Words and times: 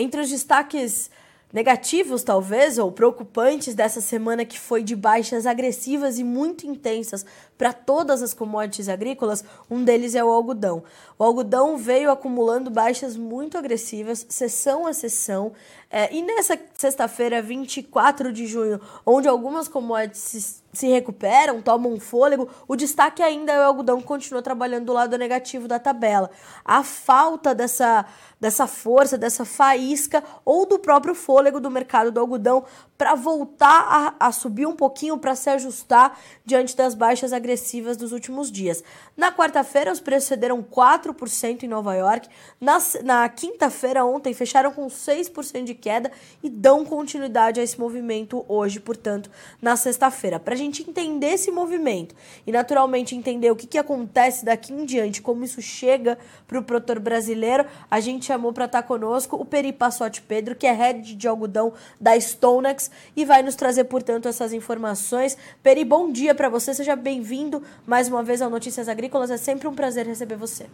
Entre 0.00 0.20
os 0.20 0.30
destaques 0.30 1.10
negativos, 1.52 2.22
talvez, 2.22 2.78
ou 2.78 2.92
preocupantes 2.92 3.74
dessa 3.74 4.00
semana 4.00 4.44
que 4.44 4.56
foi 4.56 4.80
de 4.80 4.94
baixas 4.94 5.44
agressivas 5.44 6.20
e 6.20 6.24
muito 6.24 6.68
intensas 6.68 7.26
para 7.56 7.72
todas 7.72 8.22
as 8.22 8.32
commodities 8.32 8.88
agrícolas, 8.88 9.42
um 9.68 9.82
deles 9.82 10.14
é 10.14 10.22
o 10.22 10.28
algodão. 10.28 10.84
O 11.18 11.24
algodão 11.24 11.76
veio 11.76 12.12
acumulando 12.12 12.70
baixas 12.70 13.16
muito 13.16 13.58
agressivas, 13.58 14.24
sessão 14.28 14.86
a 14.86 14.92
sessão, 14.92 15.52
é, 15.90 16.14
e 16.14 16.22
nessa 16.22 16.56
sexta-feira, 16.74 17.42
24 17.42 18.32
de 18.32 18.46
junho, 18.46 18.80
onde 19.04 19.26
algumas 19.26 19.66
commodities 19.66 20.62
se 20.72 20.86
recuperam, 20.88 21.62
tomam 21.62 21.92
um 21.92 22.00
fôlego, 22.00 22.48
o 22.66 22.76
destaque 22.76 23.22
ainda 23.22 23.52
é 23.52 23.60
o 23.60 23.64
algodão 23.64 24.00
que 24.00 24.06
continua 24.06 24.42
trabalhando 24.42 24.86
do 24.86 24.92
lado 24.92 25.16
negativo 25.16 25.66
da 25.66 25.78
tabela. 25.78 26.30
A 26.64 26.82
falta 26.82 27.54
dessa, 27.54 28.04
dessa 28.40 28.66
força, 28.66 29.16
dessa 29.16 29.44
faísca 29.44 30.22
ou 30.44 30.66
do 30.66 30.78
próprio 30.78 31.14
fôlego 31.14 31.58
do 31.58 31.70
mercado 31.70 32.12
do 32.12 32.20
algodão 32.20 32.64
para 32.98 33.14
voltar 33.14 34.16
a, 34.20 34.26
a, 34.26 34.32
subir 34.32 34.66
um 34.66 34.74
pouquinho, 34.74 35.16
para 35.16 35.36
se 35.36 35.48
ajustar 35.48 36.18
diante 36.44 36.76
das 36.76 36.96
baixas 36.96 37.32
agressivas 37.32 37.96
dos 37.96 38.10
últimos 38.10 38.50
dias. 38.50 38.82
Na 39.16 39.30
quarta-feira, 39.30 39.92
os 39.92 40.00
preços 40.00 40.28
cederam 40.28 40.60
4% 40.60 41.62
em 41.62 41.68
Nova 41.68 41.94
York. 41.94 42.28
Na, 42.60 42.78
na 43.04 43.28
quinta-feira, 43.28 44.04
ontem, 44.04 44.34
fecharam 44.34 44.72
com 44.72 44.88
6% 44.88 45.62
de 45.62 45.74
queda 45.74 46.10
e 46.42 46.50
dão 46.50 46.84
continuidade 46.84 47.60
a 47.60 47.62
esse 47.62 47.78
movimento 47.78 48.44
hoje, 48.48 48.80
portanto, 48.80 49.30
na 49.62 49.76
sexta-feira. 49.76 50.40
Para 50.40 50.54
a 50.54 50.58
gente 50.58 50.82
entender 50.82 51.34
esse 51.34 51.52
movimento 51.52 52.16
e, 52.44 52.50
naturalmente, 52.50 53.14
entender 53.14 53.48
o 53.52 53.56
que, 53.56 53.68
que 53.68 53.78
acontece 53.78 54.44
daqui 54.44 54.72
em 54.72 54.84
diante, 54.84 55.22
como 55.22 55.44
isso 55.44 55.62
chega 55.62 56.18
para 56.48 56.58
o 56.58 56.64
produtor 56.64 56.98
brasileiro, 56.98 57.64
a 57.88 58.00
gente 58.00 58.26
chamou 58.26 58.52
para 58.52 58.64
estar 58.64 58.82
tá 58.82 58.88
conosco 58.88 59.36
o 59.36 59.44
Peri 59.44 59.72
Passotti 59.72 60.20
Pedro, 60.20 60.56
que 60.56 60.66
é 60.66 60.72
head 60.72 61.14
de 61.14 61.28
algodão 61.28 61.72
da 62.00 62.18
Stonex 62.18 62.87
e 63.16 63.24
vai 63.24 63.42
nos 63.42 63.54
trazer, 63.54 63.84
portanto, 63.84 64.28
essas 64.28 64.52
informações. 64.52 65.36
Peri, 65.62 65.84
bom 65.84 66.10
dia 66.10 66.34
para 66.34 66.48
você, 66.48 66.74
seja 66.74 66.96
bem-vindo 66.96 67.62
mais 67.86 68.08
uma 68.08 68.22
vez 68.22 68.42
ao 68.42 68.50
Notícias 68.50 68.88
Agrícolas, 68.88 69.30
é 69.30 69.36
sempre 69.36 69.68
um 69.68 69.74
prazer 69.74 70.06
receber 70.06 70.36
você. 70.36 70.66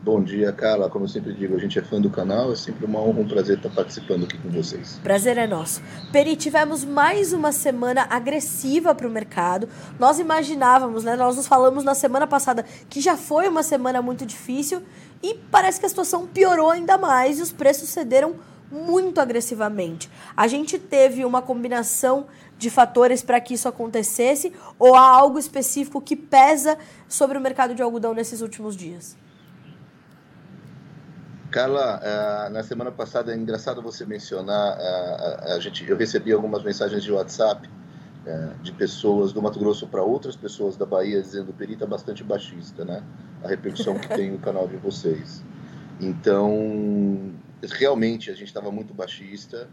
Bom 0.00 0.22
dia, 0.22 0.50
Carla. 0.52 0.88
Como 0.88 1.04
eu 1.04 1.08
sempre 1.08 1.34
digo, 1.34 1.54
a 1.54 1.58
gente 1.58 1.78
é 1.78 1.82
fã 1.82 2.00
do 2.00 2.08
canal, 2.08 2.50
é 2.50 2.56
sempre 2.56 2.86
uma 2.86 2.98
honra, 2.98 3.20
um 3.20 3.28
prazer 3.28 3.58
estar 3.58 3.68
participando 3.68 4.24
aqui 4.24 4.38
com 4.38 4.48
vocês. 4.48 4.98
Prazer 5.02 5.36
é 5.36 5.46
nosso. 5.46 5.82
Peri, 6.10 6.34
tivemos 6.34 6.82
mais 6.82 7.32
uma 7.34 7.52
semana 7.52 8.06
agressiva 8.08 8.94
para 8.94 9.06
o 9.06 9.10
mercado. 9.10 9.68
Nós 9.98 10.18
imaginávamos, 10.18 11.04
né? 11.04 11.14
Nós 11.14 11.36
nos 11.36 11.46
falamos 11.46 11.84
na 11.84 11.94
semana 11.94 12.26
passada 12.26 12.64
que 12.88 13.00
já 13.00 13.18
foi 13.18 13.48
uma 13.48 13.62
semana 13.62 14.00
muito 14.00 14.24
difícil 14.24 14.82
e 15.22 15.34
parece 15.50 15.80
que 15.80 15.84
a 15.84 15.88
situação 15.90 16.26
piorou 16.26 16.70
ainda 16.70 16.96
mais 16.96 17.38
e 17.38 17.42
os 17.42 17.52
preços 17.52 17.90
cederam 17.90 18.36
muito 18.70 19.20
agressivamente. 19.20 20.10
A 20.36 20.46
gente 20.46 20.78
teve 20.78 21.24
uma 21.24 21.40
combinação 21.40 22.26
de 22.58 22.70
fatores 22.70 23.22
para 23.22 23.40
que 23.40 23.54
isso 23.54 23.68
acontecesse 23.68 24.52
ou 24.78 24.94
há 24.94 25.08
algo 25.08 25.38
específico 25.38 26.00
que 26.00 26.16
pesa 26.16 26.76
sobre 27.08 27.38
o 27.38 27.40
mercado 27.40 27.74
de 27.74 27.82
algodão 27.82 28.12
nesses 28.12 28.40
últimos 28.40 28.76
dias? 28.76 29.16
Carla, 31.50 31.98
uh, 31.98 32.52
na 32.52 32.62
semana 32.62 32.92
passada 32.92 33.32
é 33.32 33.36
engraçado 33.36 33.80
você 33.80 34.04
mencionar, 34.04 34.76
uh, 34.76 35.54
a 35.54 35.60
gente, 35.60 35.88
eu 35.88 35.96
recebi 35.96 36.30
algumas 36.30 36.62
mensagens 36.62 37.02
de 37.02 37.10
WhatsApp 37.10 37.66
uh, 38.26 38.62
de 38.62 38.70
pessoas 38.72 39.32
do 39.32 39.40
Mato 39.40 39.58
Grosso 39.58 39.86
para 39.86 40.02
outras 40.02 40.36
pessoas 40.36 40.76
da 40.76 40.84
Bahia 40.84 41.22
dizendo 41.22 41.46
que 41.46 41.52
Perita 41.54 41.84
é 41.84 41.86
bastante 41.86 42.22
baixista, 42.22 42.84
né? 42.84 43.02
A 43.42 43.48
repercussão 43.48 43.94
que 43.94 44.08
tem 44.08 44.34
o 44.34 44.38
canal 44.38 44.68
de 44.68 44.76
vocês. 44.76 45.42
Então, 46.00 47.32
realmente 47.62 48.30
a 48.30 48.34
gente 48.34 48.46
estava 48.48 48.70
muito 48.70 48.94
baixista. 48.94 49.68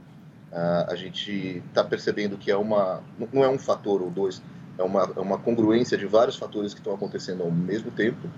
Uh, 0.51 0.91
a 0.91 0.95
gente 0.95 1.61
está 1.67 1.83
percebendo 1.83 2.37
que 2.37 2.49
é 2.49 2.55
uma, 2.55 3.03
não 3.33 3.43
é 3.43 3.49
um 3.49 3.57
fator 3.57 4.01
ou 4.01 4.09
dois, 4.09 4.41
é 4.77 4.83
uma, 4.83 5.11
é 5.15 5.19
uma 5.19 5.37
congruência 5.37 5.97
de 5.97 6.05
vários 6.05 6.37
fatores 6.37 6.73
que 6.73 6.79
estão 6.79 6.93
acontecendo 6.93 7.43
ao 7.43 7.51
mesmo 7.51 7.91
tempo 7.91 8.29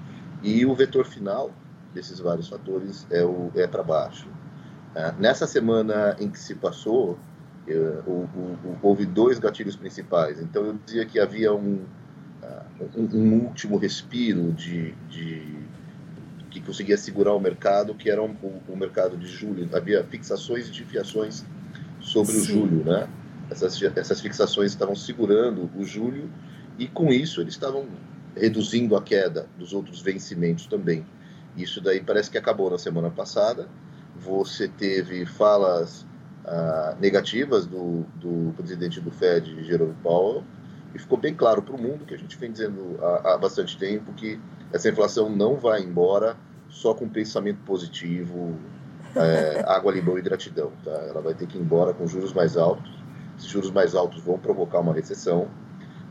e 0.41 0.66
o 0.66 0.73
vetor 0.73 1.05
final 1.05 1.51
desses 1.94 2.19
vários 2.19 2.47
fatores 2.47 3.05
é, 3.11 3.23
o, 3.23 3.51
é 3.55 3.67
para 3.67 3.83
baixo. 3.83 4.27
Uh, 4.95 5.19
nessa 5.19 5.45
semana 5.45 6.16
em 6.19 6.29
que 6.29 6.39
se 6.39 6.55
passou, 6.55 7.19
eu, 7.67 8.03
o, 8.07 8.27
o, 8.66 8.77
houve 8.81 9.05
dois 9.05 9.38
gatilhos 9.38 9.75
principais. 9.75 10.41
Então 10.41 10.66
eu 10.66 10.79
dizia 10.85 11.05
que 11.05 11.19
havia 11.19 11.53
um, 11.53 11.85
uh, 12.41 12.85
um, 12.97 13.17
um 13.17 13.33
último 13.45 13.77
respiro 13.77 14.51
de, 14.53 14.94
de 15.09 15.57
que 16.59 16.66
conseguia 16.66 16.97
segurar 16.97 17.34
o 17.34 17.40
mercado, 17.40 17.94
que 17.94 18.09
era 18.09 18.22
um, 18.22 18.35
o, 18.41 18.62
o, 18.69 18.78
mercado 18.78 19.18
de 19.18 19.28
julho. 19.28 19.69
Havia 19.73 20.03
fixações 20.03 20.68
e 20.68 20.72
desviações 20.72 21.45
sobre 22.00 22.34
Sim. 22.34 22.40
o 22.40 22.44
julho, 22.44 22.84
né? 22.84 23.07
Essas, 23.50 23.81
essas 23.95 24.19
fixações 24.19 24.72
estavam 24.72 24.95
segurando 24.95 25.69
o 25.75 25.85
julho 25.85 26.29
e 26.78 26.88
com 26.88 27.12
isso 27.13 27.40
eles 27.41 27.53
estavam 27.53 27.85
reduzindo 28.35 28.95
a 28.95 29.01
queda 29.01 29.47
dos 29.57 29.73
outros 29.73 30.01
vencimentos 30.01 30.68
também. 30.68 31.06
Isso 31.56 31.79
daí 31.79 32.01
parece 32.01 32.29
que 32.29 32.38
acabou 32.38 32.69
na 32.69 32.78
semana 32.78 33.09
passada. 33.09 33.68
Você 34.19 34.68
teve 34.68 35.25
falas 35.25 36.06
ah, 36.45 36.95
negativas 37.00 37.66
do, 37.66 38.06
do 38.16 38.53
presidente 38.56 39.00
do 39.00 39.12
Fed, 39.12 39.63
Jerome 39.63 39.95
Powell, 40.03 40.44
e 40.94 41.00
ficou 41.00 41.18
bem 41.18 41.34
claro 41.34 41.62
para 41.62 41.75
o 41.75 41.81
mundo 41.81 42.06
que 42.06 42.13
a 42.13 42.18
gente 42.18 42.38
vem 42.38 42.51
dizendo 42.51 43.00
há, 43.01 43.34
há 43.34 43.38
bastante 43.38 43.78
tempo 43.78 44.13
que 44.13 44.39
essa 44.74 44.89
inflação 44.89 45.29
não 45.29 45.56
vai 45.56 45.81
embora 45.81 46.35
só 46.69 46.94
com 46.94 47.07
pensamento 47.07 47.59
positivo, 47.66 48.57
é, 49.16 49.63
água, 49.67 49.91
limão 49.91 50.17
e 50.17 50.22
gratidão. 50.22 50.72
Tá? 50.83 50.91
Ela 50.91 51.22
vai 51.22 51.33
ter 51.33 51.47
que 51.47 51.57
ir 51.57 51.61
embora 51.61 51.94
com 51.94 52.07
juros 52.07 52.33
mais 52.33 52.57
altos. 52.57 52.91
Esses 53.38 53.50
juros 53.50 53.72
mais 53.72 53.95
altos 53.95 54.22
vão 54.23 54.38
provocar 54.38 54.79
uma 54.79 54.94
recessão, 54.94 55.44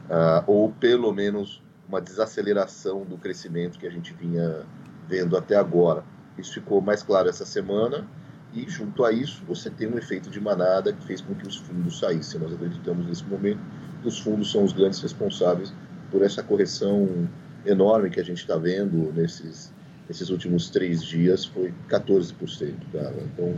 uh, 0.08 0.44
ou 0.46 0.70
pelo 0.72 1.12
menos 1.12 1.62
uma 1.88 2.00
desaceleração 2.00 3.04
do 3.04 3.16
crescimento 3.16 3.78
que 3.78 3.86
a 3.86 3.90
gente 3.90 4.14
vinha 4.14 4.64
vendo 5.08 5.36
até 5.36 5.56
agora. 5.56 6.04
Isso 6.38 6.54
ficou 6.54 6.80
mais 6.80 7.02
claro 7.02 7.28
essa 7.28 7.44
semana, 7.44 8.06
e 8.52 8.68
junto 8.68 9.04
a 9.04 9.12
isso 9.12 9.42
você 9.46 9.68
tem 9.70 9.88
um 9.88 9.98
efeito 9.98 10.30
de 10.30 10.40
manada 10.40 10.92
que 10.92 11.04
fez 11.04 11.20
com 11.20 11.34
que 11.34 11.46
os 11.46 11.56
fundos 11.56 11.98
saíssem. 11.98 12.40
Nós 12.40 12.52
acreditamos 12.52 13.06
nesse 13.06 13.24
momento 13.24 13.60
que 14.02 14.08
os 14.08 14.20
fundos 14.20 14.50
são 14.50 14.64
os 14.64 14.72
grandes 14.72 15.00
responsáveis 15.00 15.72
por 16.10 16.22
essa 16.22 16.42
correção 16.42 17.28
enorme 17.64 18.10
que 18.10 18.20
a 18.20 18.24
gente 18.24 18.38
está 18.38 18.56
vendo 18.56 19.12
nesses 19.12 19.72
esses 20.08 20.30
últimos 20.30 20.70
três 20.70 21.02
dias 21.02 21.44
foi 21.44 21.72
14%, 21.88 22.74
cara. 22.92 23.16
Então, 23.32 23.54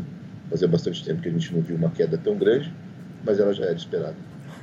fazia 0.48 0.68
bastante 0.68 1.04
tempo 1.04 1.20
que 1.20 1.28
a 1.28 1.32
gente 1.32 1.54
não 1.54 1.60
viu 1.60 1.76
uma 1.76 1.90
queda 1.90 2.16
tão 2.16 2.36
grande, 2.36 2.72
mas 3.24 3.38
ela 3.38 3.52
já 3.52 3.64
era 3.64 3.76
esperada. 3.76 4.16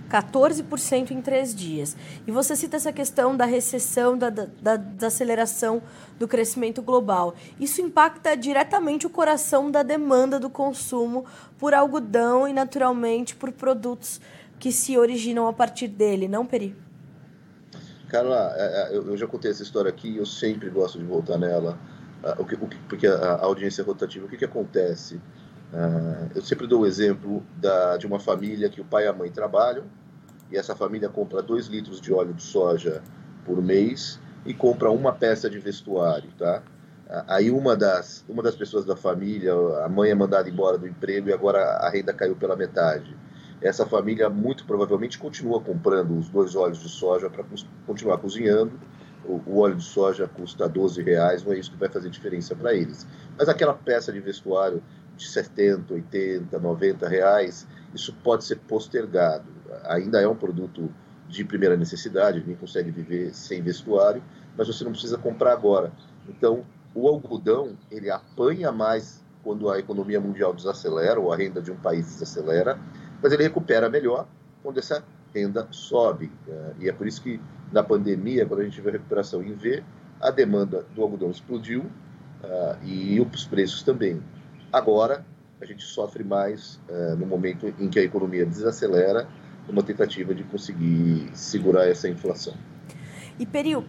14% 0.10 1.12
em 1.12 1.22
três 1.22 1.54
dias. 1.54 1.96
E 2.26 2.32
você 2.32 2.56
cita 2.56 2.78
essa 2.78 2.94
questão 2.94 3.36
da 3.36 3.46
recessão, 3.46 4.18
da, 4.18 4.30
da, 4.30 4.78
da 4.78 5.08
aceleração 5.08 5.82
do 6.20 6.28
crescimento 6.28 6.82
global. 6.82 7.36
Isso 7.60 7.82
impacta 7.82 8.36
diretamente 8.36 9.08
o 9.08 9.10
coração 9.10 9.72
da 9.72 9.84
demanda 9.84 10.40
do 10.40 10.50
consumo 10.50 11.26
por 11.58 11.74
algodão 11.74 12.48
e, 12.48 12.54
naturalmente, 12.54 13.36
por 13.36 13.52
produtos 13.52 14.22
que 14.60 14.72
se 14.72 14.98
originam 14.98 15.48
a 15.48 15.54
partir 15.54 15.88
dele, 15.88 16.28
não, 16.28 16.46
Peri? 16.46 16.76
Carla, 18.16 18.54
é, 18.56 18.94
é, 18.94 18.98
eu 18.98 19.18
já 19.18 19.28
contei 19.28 19.52
essa 19.52 19.62
história 19.62 19.90
aqui 19.90 20.08
e 20.08 20.18
eu 20.18 20.26
sempre 20.26 20.70
gosto 20.70 20.98
de 20.98 21.04
voltar 21.04 21.38
nela, 21.38 21.78
ah, 22.24 22.34
porque 22.88 23.06
a 23.08 23.44
audiência 23.44 23.82
é 23.82 23.86
rotativa. 23.86 24.26
O 24.26 24.30
que, 24.30 24.38
que 24.38 24.46
acontece? 24.46 25.20
Ah, 25.74 26.30
eu 26.34 26.42
sempre 26.42 26.66
dou 26.66 26.84
o 26.84 26.86
exemplo 26.86 27.44
da, 27.58 27.98
de 27.98 28.08
uma 28.08 28.18
família 28.18 28.70
que 28.70 28.80
o 28.80 28.86
pai 28.86 29.04
e 29.04 29.08
a 29.08 29.14
mãe 29.14 29.30
trabalham 29.30 29.84
e 30.50 30.56
essa 30.56 30.74
família 30.74 31.10
compra 31.10 31.42
2 31.42 31.68
litros 31.68 32.00
de 32.00 32.14
óleo 32.14 32.34
de 32.34 32.44
soja 32.44 33.04
por 33.44 33.62
mês 33.62 34.18
e 34.46 34.54
compra 34.54 34.90
uma 34.90 35.12
peça 35.12 35.50
de 35.50 35.60
vestuário, 35.60 36.30
tá? 36.38 36.64
Ah, 37.10 37.26
aí 37.28 37.52
uma 37.52 37.76
das, 37.76 38.24
uma 38.30 38.42
das 38.42 38.56
pessoas 38.56 38.86
da 38.86 38.96
família, 38.96 39.54
a 39.84 39.90
mãe 39.90 40.10
é 40.10 40.16
mandada 40.16 40.50
embora 40.50 40.78
do 40.78 40.88
emprego 40.88 41.28
e 41.28 41.34
agora 41.34 41.60
a 41.82 41.90
renda 41.90 42.14
caiu 42.14 42.38
pela 42.38 42.56
metade 42.56 43.14
essa 43.66 43.84
família 43.84 44.30
muito 44.30 44.64
provavelmente 44.66 45.18
continua 45.18 45.60
comprando 45.60 46.16
os 46.18 46.30
dois 46.30 46.56
óleos 46.56 46.80
de 46.80 46.88
soja 46.88 47.32
para 47.32 47.44
continuar 47.88 48.20
cozinhando. 48.20 48.80
O, 49.26 49.42
o, 49.48 49.58
óleo 49.58 49.78
de 49.78 49.84
soja 49.84 50.28
custa 50.28 50.70
12 50.70 51.02
reais, 51.02 51.44
não 51.44 51.52
é 51.52 51.58
isso 51.58 51.72
que 51.72 51.78
vai 51.78 51.90
fazer 51.90 52.12
diferença 52.12 52.56
para 52.56 52.76
eles. 52.76 53.08
Mas 53.36 53.50
aquela 53.50 53.74
peça 53.74 54.14
de 54.14 54.20
vestuário 54.20 54.84
de 55.18 55.28
70, 55.28 55.96
80, 55.96 56.60
90 56.60 57.10
reais, 57.10 57.66
isso 57.92 58.14
pode 58.24 58.44
ser 58.44 58.58
postergado. 58.58 59.46
Ainda 59.86 60.22
é 60.22 60.28
um 60.28 60.36
produto 60.36 60.88
de 61.28 61.44
primeira 61.44 61.76
necessidade, 61.76 62.42
ninguém 62.42 62.56
consegue 62.56 62.92
viver 62.92 63.34
sem 63.34 63.64
vestuário, 63.64 64.22
mas 64.56 64.68
você 64.68 64.84
não 64.84 64.92
precisa 64.92 65.18
comprar 65.18 65.54
agora. 65.54 65.92
Então, 66.30 66.64
o 66.94 67.08
algodão, 67.08 67.76
ele 67.90 68.12
apanha 68.12 68.72
mais 68.72 69.26
quando 69.44 69.72
a 69.72 69.80
economia 69.80 70.20
mundial 70.20 70.54
desacelera 70.54 71.20
ou 71.20 71.34
a 71.34 71.36
renda 71.36 71.62
de 71.62 71.72
um 71.72 71.76
país 71.76 72.06
desacelera, 72.06 72.80
mas 73.26 73.34
ele 73.34 73.42
recupera 73.42 73.90
melhor 73.90 74.28
quando 74.62 74.78
essa 74.78 75.04
renda 75.34 75.68
sobe. 75.72 76.32
Né? 76.46 76.74
E 76.82 76.90
é 76.90 76.94
por 76.94 77.08
isso 77.08 77.24
que 77.24 77.42
na 77.72 77.82
pandemia, 77.82 78.46
quando 78.46 78.60
a 78.60 78.64
gente 78.64 78.80
vê 78.80 78.90
a 78.90 78.92
recuperação 78.92 79.42
em 79.42 79.56
V, 79.56 79.84
a 80.22 80.30
demanda 80.30 80.86
do 80.94 81.02
algodão 81.02 81.32
explodiu 81.32 81.82
uh, 81.82 82.86
e 82.86 83.20
os 83.20 83.44
preços 83.44 83.82
também. 83.82 84.22
Agora, 84.72 85.26
a 85.60 85.66
gente 85.66 85.82
sofre 85.82 86.24
mais 86.24 86.80
uh, 86.88 87.16
no 87.16 87.26
momento 87.26 87.74
em 87.80 87.90
que 87.90 87.98
a 87.98 88.04
economia 88.04 88.46
desacelera, 88.46 89.28
numa 89.68 89.82
tentativa 89.82 90.36
de 90.36 90.44
conseguir 90.44 91.28
segurar 91.34 91.88
essa 91.88 92.08
inflação. 92.08 92.54
E, 93.40 93.46
Peri, 93.48 93.76
uh, 93.76 93.84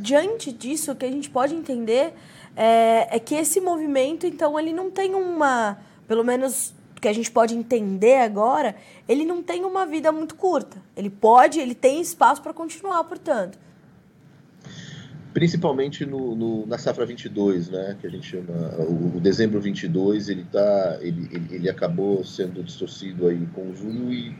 diante 0.00 0.50
disso, 0.50 0.90
o 0.90 0.96
que 0.96 1.06
a 1.06 1.10
gente 1.10 1.30
pode 1.30 1.54
entender 1.54 2.14
é, 2.56 3.14
é, 3.14 3.20
que 3.20 3.36
esse 3.36 3.60
movimento, 3.60 4.26
então, 4.26 4.58
ele 4.58 4.72
não 4.72 4.90
tem 4.90 5.14
uma, 5.14 5.78
pelo 6.08 6.24
menos 6.24 6.74
que 7.00 7.08
a 7.08 7.12
gente 7.12 7.30
pode 7.30 7.54
entender 7.54 8.16
agora, 8.16 8.74
ele 9.08 9.24
não 9.24 9.42
tem 9.42 9.64
uma 9.64 9.86
vida 9.86 10.10
muito 10.10 10.34
curta. 10.34 10.82
Ele 10.96 11.10
pode, 11.10 11.60
ele 11.60 11.74
tem 11.74 12.00
espaço 12.00 12.42
para 12.42 12.52
continuar, 12.52 13.04
portanto. 13.04 13.58
Principalmente 15.32 16.06
no, 16.06 16.34
no, 16.34 16.66
na 16.66 16.78
safra 16.78 17.04
22, 17.04 17.68
né, 17.68 17.96
que 18.00 18.06
a 18.06 18.10
gente 18.10 18.26
chama 18.26 18.54
o, 18.78 19.18
o 19.18 19.20
dezembro 19.20 19.60
22, 19.60 20.30
ele 20.30 20.44
tá, 20.44 20.98
ele, 21.02 21.28
ele, 21.30 21.54
ele 21.56 21.68
acabou 21.68 22.24
sendo 22.24 22.62
distorcido 22.62 23.28
aí 23.28 23.46
com 23.54 23.74
junho 23.74 24.10
e 24.10 24.34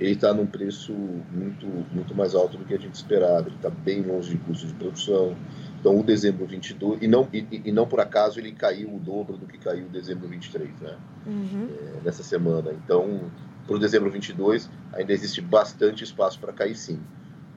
ele 0.00 0.12
está 0.12 0.32
num 0.32 0.46
preço 0.46 0.92
muito, 0.92 1.66
muito 1.92 2.14
mais 2.14 2.34
alto 2.34 2.56
do 2.56 2.64
que 2.64 2.72
a 2.72 2.78
gente 2.78 2.94
esperava. 2.94 3.48
Ele 3.48 3.56
está 3.56 3.68
bem 3.68 4.00
longe 4.02 4.30
de 4.30 4.38
custo 4.38 4.66
de 4.66 4.74
produção. 4.74 5.36
Então, 5.88 6.00
o 6.00 6.02
dezembro 6.02 6.44
22, 6.44 7.00
e 7.00 7.08
não, 7.08 7.26
e, 7.32 7.62
e, 7.64 7.72
não 7.72 7.86
por 7.86 7.98
acaso 7.98 8.38
ele 8.38 8.52
caiu 8.52 8.94
o 8.94 8.98
dobro 8.98 9.38
do 9.38 9.46
que 9.46 9.56
caiu 9.56 9.86
o 9.86 9.88
dezembro 9.88 10.28
23, 10.28 10.68
né? 10.82 10.96
Uhum. 11.26 11.68
É, 11.70 12.04
nessa 12.04 12.22
semana. 12.22 12.72
Então, 12.72 13.22
para 13.66 13.74
o 13.74 13.78
dezembro 13.78 14.10
22, 14.10 14.68
ainda 14.92 15.14
existe 15.14 15.40
bastante 15.40 16.04
espaço 16.04 16.38
para 16.38 16.52
cair 16.52 16.74
sim. 16.74 17.00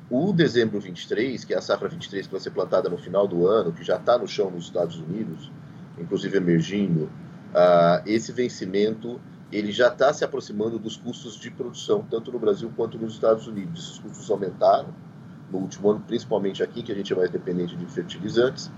O 0.10 0.32
dezembro 0.32 0.80
23, 0.80 1.44
que 1.44 1.54
é 1.54 1.58
a 1.58 1.62
safra 1.62 1.90
23 1.90 2.26
que 2.26 2.32
vai 2.32 2.40
ser 2.40 2.52
plantada 2.52 2.88
no 2.88 2.98
final 2.98 3.28
do 3.28 3.46
ano, 3.48 3.74
que 3.74 3.84
já 3.84 3.98
está 3.98 4.18
no 4.18 4.28
chão 4.28 4.50
nos 4.50 4.64
Estados 4.64 4.98
Unidos, 4.98 5.52
inclusive 6.00 6.38
emergindo, 6.38 7.10
uh, 7.54 8.02
esse 8.06 8.32
vencimento 8.32 9.20
ele 9.52 9.74
já 9.74 9.90
está 9.90 10.14
se 10.14 10.24
aproximando 10.24 10.80
dos 10.80 10.96
custos 10.96 11.38
de 11.38 11.52
produção, 11.52 12.06
tanto 12.10 12.32
no 12.32 12.40
Brasil 12.40 12.72
quanto 12.78 12.98
nos 12.98 13.14
Estados 13.14 13.46
Unidos. 13.46 13.84
Esses 13.84 14.00
custos 14.00 14.32
aumentaram 14.32 14.94
no 15.52 15.60
último 15.60 15.92
ano, 15.92 16.04
principalmente 16.08 16.64
aqui, 16.64 16.82
que 16.82 16.92
a 16.92 16.96
gente 16.96 17.12
é 17.12 17.16
mais 17.16 17.30
dependente 17.30 17.76
de 17.76 17.86
fertilizantes. 17.86 18.72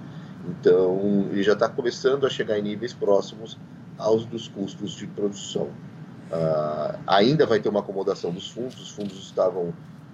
Então, 0.45 1.27
ele 1.31 1.43
já 1.43 1.53
está 1.53 1.69
começando 1.69 2.25
a 2.25 2.29
chegar 2.29 2.57
em 2.59 2.61
níveis 2.61 2.93
próximos 2.93 3.57
aos 3.97 4.25
dos 4.25 4.47
custos 4.47 4.91
de 4.91 5.07
produção. 5.07 5.69
Uh, 6.31 6.99
ainda 7.05 7.45
vai 7.45 7.59
ter 7.59 7.69
uma 7.69 7.79
acomodação 7.79 8.31
dos 8.31 8.49
fundos, 8.49 8.81
os 8.81 8.89
fundos 8.89 9.17
estavam 9.19 9.65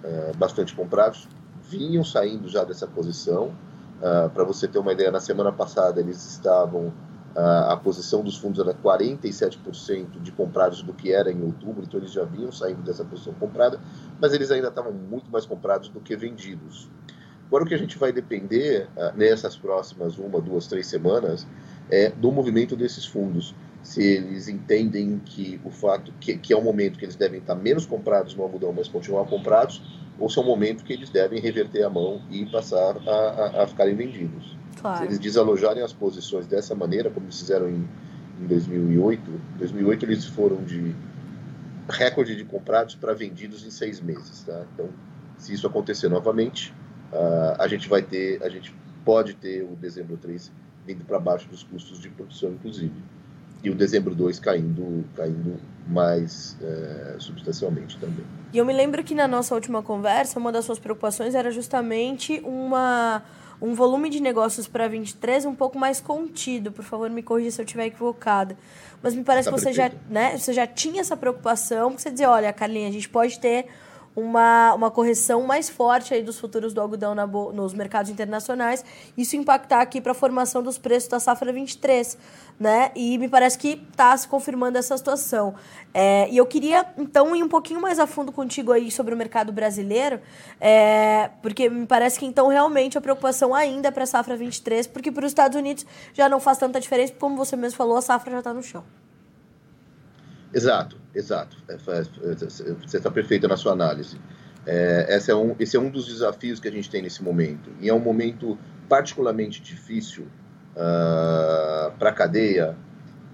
uh, 0.03 0.37
bastante 0.37 0.75
comprados, 0.75 1.27
vinham 1.63 2.03
saindo 2.03 2.49
já 2.49 2.63
dessa 2.63 2.85
posição. 2.85 3.53
Uh, 4.01 4.29
Para 4.29 4.43
você 4.43 4.67
ter 4.67 4.79
uma 4.79 4.91
ideia, 4.91 5.11
na 5.11 5.19
semana 5.19 5.51
passada 5.51 5.99
eles 5.99 6.25
estavam 6.29 6.93
a 7.39 7.77
posição 7.77 8.23
dos 8.23 8.37
fundos 8.37 8.59
era 8.59 8.73
47% 8.73 10.21
de 10.21 10.31
comprados 10.31 10.81
do 10.81 10.93
que 10.93 11.13
era 11.13 11.31
em 11.31 11.41
outubro, 11.43 11.83
então 11.83 11.99
eles 11.99 12.11
já 12.11 12.23
vinham 12.23 12.51
saindo 12.51 12.81
dessa 12.81 13.05
posição 13.05 13.33
comprada, 13.33 13.79
mas 14.19 14.33
eles 14.33 14.51
ainda 14.51 14.67
estavam 14.67 14.91
muito 14.91 15.31
mais 15.31 15.45
comprados 15.45 15.89
do 15.89 15.99
que 15.99 16.15
vendidos. 16.15 16.89
Agora, 17.47 17.63
o 17.63 17.67
que 17.67 17.73
a 17.73 17.79
gente 17.79 17.97
vai 17.97 18.11
depender 18.11 18.87
uh, 18.95 19.17
nessas 19.17 19.55
próximas 19.55 20.19
uma, 20.19 20.39
duas, 20.39 20.67
três 20.67 20.85
semanas 20.85 21.47
é 21.89 22.09
do 22.09 22.31
movimento 22.31 22.75
desses 22.75 23.05
fundos. 23.05 23.55
Se 23.81 24.03
eles 24.03 24.47
entendem 24.47 25.19
que 25.25 25.59
o 25.63 25.71
fato 25.71 26.13
que, 26.19 26.37
que 26.37 26.53
é 26.53 26.57
um 26.57 26.61
momento 26.61 26.99
que 26.99 27.05
eles 27.05 27.15
devem 27.15 27.39
estar 27.39 27.55
menos 27.55 27.87
comprados 27.87 28.35
no 28.35 28.43
algodão, 28.43 28.71
mas 28.71 28.87
continuar 28.87 29.25
comprados, 29.25 29.81
ou 30.19 30.29
se 30.29 30.37
é 30.37 30.41
um 30.41 30.45
momento 30.45 30.83
que 30.83 30.93
eles 30.93 31.09
devem 31.09 31.39
reverter 31.39 31.83
a 31.83 31.89
mão 31.89 32.21
e 32.29 32.45
passar 32.45 32.97
a, 32.97 33.11
a, 33.11 33.63
a 33.63 33.67
ficarem 33.67 33.95
vendidos. 33.95 34.58
Claro. 34.79 34.97
Se 34.97 35.03
eles 35.03 35.19
desalojarem 35.19 35.83
as 35.83 35.93
posições 35.93 36.47
dessa 36.47 36.73
maneira, 36.75 37.09
como 37.09 37.31
fizeram 37.31 37.69
em, 37.69 37.87
em 38.41 38.47
2008, 38.47 39.21
2008 39.57 40.05
eles 40.05 40.25
foram 40.25 40.63
de 40.63 40.95
recorde 41.89 42.35
de 42.35 42.45
comprados 42.45 42.95
para 42.95 43.13
vendidos 43.13 43.65
em 43.65 43.71
seis 43.71 43.99
meses, 43.99 44.43
tá? 44.43 44.63
Então, 44.73 44.89
se 45.37 45.53
isso 45.53 45.65
acontecer 45.65 46.07
novamente, 46.07 46.73
uh, 47.11 47.55
a 47.57 47.67
gente 47.67 47.89
vai 47.89 48.01
ter, 48.01 48.41
a 48.43 48.49
gente 48.49 48.73
pode 49.03 49.33
ter 49.33 49.63
o 49.63 49.75
dezembro 49.75 50.17
3 50.17 50.51
vindo 50.85 51.03
para 51.05 51.19
baixo 51.19 51.47
dos 51.49 51.63
custos 51.63 51.99
de 51.99 52.09
produção, 52.09 52.51
inclusive, 52.51 52.93
e 53.63 53.69
o 53.69 53.75
dezembro 53.75 54.15
2 54.15 54.39
caindo, 54.39 55.03
caindo 55.15 55.59
mais 55.87 56.55
é, 56.61 57.15
substancialmente 57.19 57.97
também. 57.97 58.25
E 58.53 58.57
eu 58.57 58.65
me 58.65 58.73
lembro 58.73 59.03
que 59.03 59.13
na 59.13 59.27
nossa 59.27 59.53
última 59.53 59.81
conversa, 59.81 60.39
uma 60.39 60.51
das 60.51 60.65
suas 60.65 60.79
preocupações 60.79 61.35
era 61.35 61.51
justamente 61.51 62.41
uma 62.45 63.21
um 63.61 63.73
volume 63.73 64.09
de 64.09 64.21
negócios 64.21 64.67
para 64.67 64.87
23 64.87 65.45
um 65.45 65.55
pouco 65.55 65.77
mais 65.77 65.99
contido. 65.99 66.71
Por 66.71 66.83
favor, 66.83 67.09
me 67.09 67.21
corrija 67.21 67.51
se 67.51 67.61
eu 67.61 67.65
estiver 67.65 67.87
equivocada. 67.87 68.57
Mas 69.01 69.13
me 69.13 69.23
parece 69.23 69.49
tá 69.49 69.55
que 69.55 69.61
você 69.61 69.73
já, 69.73 69.91
né, 70.09 70.37
você 70.37 70.53
já 70.53 70.67
tinha 70.67 71.01
essa 71.01 71.15
preocupação, 71.15 71.89
porque 71.89 72.01
você 72.01 72.11
dizia, 72.11 72.29
olha, 72.29 72.51
Carlinha, 72.53 72.87
a 72.87 72.91
gente 72.91 73.09
pode 73.09 73.39
ter 73.39 73.67
uma, 74.19 74.73
uma 74.73 74.91
correção 74.91 75.43
mais 75.43 75.69
forte 75.69 76.13
aí 76.13 76.21
dos 76.21 76.39
futuros 76.39 76.73
do 76.73 76.81
algodão 76.81 77.15
nos 77.53 77.73
mercados 77.73 78.11
internacionais, 78.11 78.83
isso 79.17 79.35
impactar 79.35 79.81
aqui 79.81 80.01
para 80.01 80.11
a 80.11 80.15
formação 80.15 80.61
dos 80.61 80.77
preços 80.77 81.09
da 81.09 81.19
safra 81.19 81.51
23, 81.51 82.17
né? 82.59 82.91
E 82.95 83.17
me 83.17 83.27
parece 83.27 83.57
que 83.57 83.81
está 83.89 84.15
se 84.15 84.27
confirmando 84.27 84.77
essa 84.77 84.97
situação. 84.97 85.55
É, 85.93 86.29
e 86.29 86.37
eu 86.37 86.45
queria, 86.45 86.85
então, 86.97 87.35
ir 87.35 87.43
um 87.43 87.47
pouquinho 87.47 87.81
mais 87.81 87.99
a 87.99 88.05
fundo 88.05 88.31
contigo 88.31 88.71
aí 88.71 88.91
sobre 88.91 89.13
o 89.13 89.17
mercado 89.17 89.51
brasileiro, 89.51 90.19
é, 90.59 91.29
porque 91.41 91.69
me 91.69 91.85
parece 91.85 92.19
que, 92.19 92.25
então, 92.25 92.47
realmente 92.47 92.97
a 92.97 93.01
preocupação 93.01 93.55
ainda 93.55 93.87
é 93.87 93.91
para 93.91 94.03
a 94.03 94.07
safra 94.07 94.35
23, 94.35 94.87
porque 94.87 95.11
para 95.11 95.25
os 95.25 95.31
Estados 95.31 95.57
Unidos 95.57 95.85
já 96.13 96.29
não 96.29 96.39
faz 96.39 96.57
tanta 96.57 96.79
diferença, 96.79 97.13
como 97.19 97.35
você 97.35 97.55
mesmo 97.55 97.77
falou, 97.77 97.97
a 97.97 98.01
safra 98.01 98.31
já 98.31 98.39
está 98.39 98.53
no 98.53 98.61
chão. 98.61 98.83
Exato, 100.53 100.97
exato. 101.13 101.57
É, 101.67 101.77
você 101.77 102.97
está 102.97 103.11
perfeita 103.11 103.47
na 103.47 103.57
sua 103.57 103.73
análise. 103.73 104.19
É, 104.65 105.15
esse, 105.15 105.31
é 105.31 105.35
um, 105.35 105.55
esse 105.59 105.77
é 105.77 105.79
um 105.79 105.89
dos 105.89 106.07
desafios 106.07 106.59
que 106.59 106.67
a 106.67 106.71
gente 106.71 106.89
tem 106.89 107.01
nesse 107.01 107.23
momento. 107.23 107.69
E 107.79 107.89
é 107.89 107.93
um 107.93 107.99
momento 107.99 108.57
particularmente 108.87 109.61
difícil 109.61 110.23
uh, 110.75 110.79
ah, 110.79 111.91
para 111.97 112.09
a 112.09 112.13
cadeia, 112.13 112.75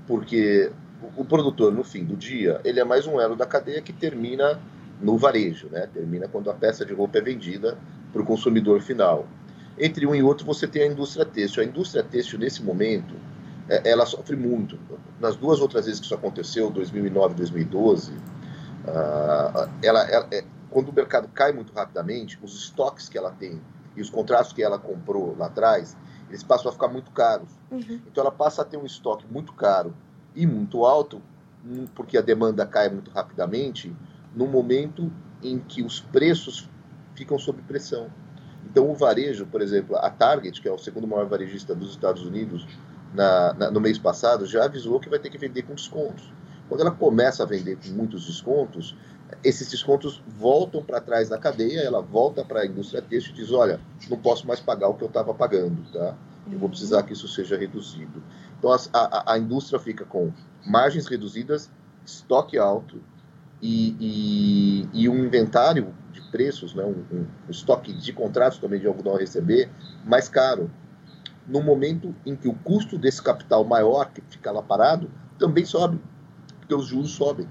porque 0.06 0.71
o, 1.01 1.21
o, 1.21 1.25
produtor, 1.25 1.73
no 1.73 1.83
fim 1.83 2.03
do 2.03 2.15
dia, 2.15 2.59
ele 2.63 2.79
é 2.79 2.83
mais 2.83 3.07
um 3.07 3.19
elo 3.19 3.35
da 3.35 3.45
cadeia 3.45 3.81
que 3.81 3.94
termina 3.94 4.59
no 5.01 5.17
varejo, 5.17 5.67
né? 5.69 5.88
termina 5.94 6.27
quando 6.27 6.50
a 6.50 6.53
peça 6.53 6.85
de 6.85 6.94
roupa 6.94 7.17
é 7.17 7.21
vendida 7.21 7.77
para 8.12 8.21
o 8.21 8.25
consumidor 8.25 8.81
final. 8.81 9.27
Entre 9.77 10.06
um 10.06 10.15
e 10.15 10.23
outro, 10.23 10.45
você 10.45 10.67
tem 10.67 10.83
a 10.83 10.88
indústria 10.88 11.25
têxtil. 11.25 11.63
A 11.63 11.65
indústria 11.65 12.03
têxtil, 12.03 12.39
nesse 12.39 12.63
momento, 12.63 13.13
ela 13.67 14.05
sofre 14.05 14.36
muito. 14.36 14.77
Nas 15.19 15.36
duas 15.36 15.60
outras 15.60 15.86
vezes 15.86 16.00
que 16.00 16.05
isso 16.05 16.15
aconteceu, 16.15 16.69
2009 16.69 17.34
e 17.34 17.38
2012, 17.38 18.12
uh, 18.12 19.69
ela, 19.81 20.03
ela 20.10 20.27
é, 20.31 20.43
quando 20.69 20.89
o 20.89 20.93
mercado 20.93 21.27
cai 21.29 21.51
muito 21.51 21.74
rapidamente, 21.74 22.38
os 22.41 22.55
estoques 22.55 23.10
que 23.10 23.17
ela 23.17 23.31
tem 23.31 23.60
e 23.95 24.01
os 24.01 24.10
contratos 24.10 24.51
que 24.53 24.62
ela 24.62 24.77
comprou 24.77 25.36
lá 25.38 25.48
atrás, 25.48 25.95
eles 26.29 26.43
passam 26.43 26.69
a 26.69 26.74
ficar 26.74 26.88
muito 26.89 27.12
caros. 27.12 27.50
Uhum. 27.72 28.01
Então 28.07 28.22
ela 28.22 28.31
passa 28.31 28.62
a 28.62 28.65
ter 28.65 28.77
um 28.77 28.86
estoque 28.86 29.25
muito 29.31 29.53
caro 29.53 29.95
e 30.36 30.45
muito 30.45 30.86
alto, 30.86 31.22
hum, 31.65 31.86
porque 31.95 32.17
a 32.17 32.22
demanda 32.22 32.65
cai 32.65 32.89
muito 32.89 33.10
rapidamente, 33.12 33.95
no 34.36 34.48
momento 34.48 35.12
em 35.41 35.60
que 35.60 35.81
os 35.81 36.01
preços 36.01 36.69
ficam 37.15 37.39
sob 37.39 37.62
pressão. 37.62 38.10
Então 38.65 38.89
o 38.89 38.95
varejo, 38.95 39.45
por 39.45 39.62
exemplo, 39.62 39.95
a 39.95 40.10
Target, 40.10 40.62
que 40.62 40.67
é 40.67 40.72
o 40.72 40.77
segundo 40.77 41.07
maior 41.07 41.25
varejista 41.25 41.74
dos 41.74 41.91
Estados 41.91 42.25
Unidos, 42.25 42.67
na, 43.15 43.53
na, 43.53 43.72
no 43.72 43.81
mês 43.81 43.98
passado, 43.98 44.45
já 44.45 44.65
avisou 44.65 45.00
que 45.00 45.10
vai 45.10 45.19
ter 45.19 45.29
que 45.29 45.38
vender 45.38 45.63
com 45.63 45.74
descontos. 45.74 46.31
Quando 46.67 46.81
ela 46.81 46.91
começa 46.91 47.43
a 47.43 47.45
vender 47.45 47.77
com 47.77 47.89
muitos 47.89 48.25
descontos, 48.25 48.95
esses 49.43 49.69
descontos 49.69 50.22
voltam 50.27 50.84
para 50.84 51.01
trás 51.01 51.29
da 51.29 51.38
cadeia, 51.38 51.81
ela 51.81 52.01
volta 52.01 52.43
para 52.43 52.62
a 52.62 52.65
indústria 52.65 53.01
têxtil 53.01 53.34
e 53.34 53.38
diz: 53.38 53.51
olha, 53.51 53.79
não 54.10 54.17
posso 54.17 54.48
mais 54.48 54.60
pagar 54.60 54.89
o 54.89 54.93
que 54.95 55.03
eu 55.03 55.07
estava 55.07 55.34
pagando, 55.34 55.91
tá? 55.91 56.15
Eu 56.51 56.60
vou 56.60 56.69
precisar 56.69 57.01
que 57.03 57.13
isso 57.13 57.27
seja 57.27 57.57
reduzido. 57.57 58.22
Então 58.57 58.72
a, 58.72 58.77
a, 58.93 59.34
a 59.34 59.39
indústria 59.39 59.79
fica 59.79 60.05
com 60.05 60.31
margens 60.65 61.07
reduzidas, 61.07 61.72
estoque 62.05 62.57
alto 62.57 63.01
e, 63.62 63.95
e, 64.00 64.89
e 64.93 65.10
um 65.10 65.25
inventário 65.25 65.93
de 66.12 66.22
preços, 66.29 66.74
né? 66.75 66.84
um, 66.84 67.03
um 67.12 67.25
estoque 67.50 67.93
de 67.93 68.13
contratos 68.13 68.60
também 68.60 68.79
de 68.79 68.88
algodão 68.88 69.15
a 69.15 69.19
receber 69.19 69.69
mais 70.05 70.29
caro 70.29 70.69
no 71.47 71.61
momento 71.61 72.13
em 72.25 72.35
que 72.35 72.47
o 72.47 72.53
custo 72.53 72.97
desse 72.97 73.21
capital 73.21 73.63
maior 73.63 74.11
que 74.11 74.21
fica 74.29 74.51
lá 74.51 74.61
parado 74.61 75.09
também 75.37 75.65
sobe, 75.65 75.99
porque 76.59 76.73
os 76.73 76.87
juros 76.87 77.11
sobem. 77.11 77.47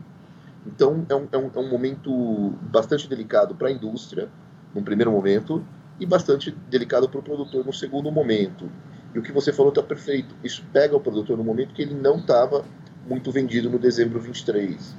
Então 0.66 1.04
é 1.08 1.14
um, 1.14 1.28
é 1.30 1.36
um, 1.36 1.50
é 1.54 1.58
um 1.58 1.70
momento 1.70 2.50
bastante 2.62 3.08
delicado 3.08 3.54
para 3.54 3.68
a 3.68 3.70
indústria, 3.70 4.28
num 4.74 4.82
primeiro 4.82 5.12
momento, 5.12 5.64
e 6.00 6.06
bastante 6.06 6.50
delicado 6.68 7.08
para 7.08 7.20
o 7.20 7.22
produtor 7.22 7.64
no 7.64 7.72
segundo 7.72 8.10
momento. 8.10 8.68
E 9.14 9.18
o 9.18 9.22
que 9.22 9.30
você 9.30 9.52
falou 9.52 9.70
está 9.70 9.82
perfeito. 9.82 10.34
Isso 10.42 10.64
pega 10.72 10.96
o 10.96 11.00
produtor 11.00 11.36
no 11.36 11.44
momento 11.44 11.72
que 11.72 11.82
ele 11.82 11.94
não 11.94 12.16
estava 12.16 12.64
muito 13.06 13.30
vendido 13.30 13.70
no 13.70 13.78
dezembro 13.78 14.18
23. 14.18 14.96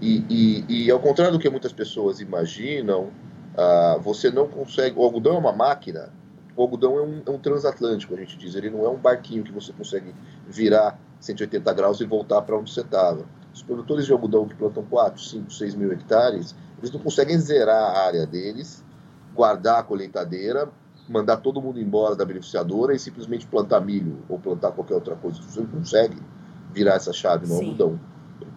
E, 0.00 0.24
e, 0.28 0.84
e 0.86 0.90
ao 0.90 0.98
contrário 0.98 1.32
do 1.32 1.38
que 1.38 1.48
muitas 1.48 1.72
pessoas 1.72 2.20
imaginam, 2.20 3.10
ah, 3.56 3.98
você 4.02 4.30
não 4.30 4.48
consegue. 4.48 4.98
O 4.98 5.04
algodão 5.04 5.36
é 5.36 5.38
uma 5.38 5.52
máquina 5.52 6.10
o 6.56 6.62
algodão 6.62 6.98
é 6.98 7.02
um, 7.02 7.22
é 7.26 7.30
um, 7.30 7.38
transatlântico, 7.38 8.14
a 8.14 8.16
gente 8.16 8.38
diz. 8.38 8.54
Ele 8.54 8.70
não 8.70 8.84
é 8.84 8.88
um 8.88 8.96
barquinho 8.96 9.44
que 9.44 9.52
você 9.52 9.72
consegue 9.72 10.14
virar 10.48 10.98
180 11.20 11.72
graus 11.74 12.00
e 12.00 12.06
voltar 12.06 12.40
para 12.42 12.56
onde 12.56 12.72
você 12.72 12.80
estava. 12.80 13.26
Os 13.52 13.62
produtores 13.62 14.06
de 14.06 14.12
algodão 14.12 14.46
que 14.46 14.54
plantam 14.54 14.82
4, 14.84 15.22
5, 15.22 15.52
6 15.52 15.74
mil 15.74 15.92
hectares, 15.92 16.56
eles 16.78 16.90
não 16.90 17.00
conseguem 17.00 17.38
zerar 17.38 17.76
a 17.76 18.06
área 18.06 18.26
deles, 18.26 18.82
guardar 19.34 19.80
a 19.80 19.82
colheitadeira, 19.82 20.70
mandar 21.08 21.36
todo 21.38 21.60
mundo 21.60 21.78
embora 21.78 22.16
da 22.16 22.24
beneficiadora 22.24 22.94
e 22.94 22.98
simplesmente 22.98 23.46
plantar 23.46 23.80
milho 23.80 24.22
ou 24.28 24.38
plantar 24.38 24.72
qualquer 24.72 24.94
outra 24.94 25.14
coisa. 25.14 25.40
Você 25.42 25.60
não 25.60 25.66
consegue 25.66 26.16
virar 26.72 26.94
essa 26.94 27.12
chave 27.12 27.46
no 27.46 27.54
Sim. 27.54 27.66
algodão. 27.66 28.00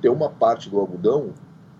Ter 0.02 0.10
uma 0.10 0.30
parte 0.30 0.70
do 0.70 0.80
algodão 0.80 1.34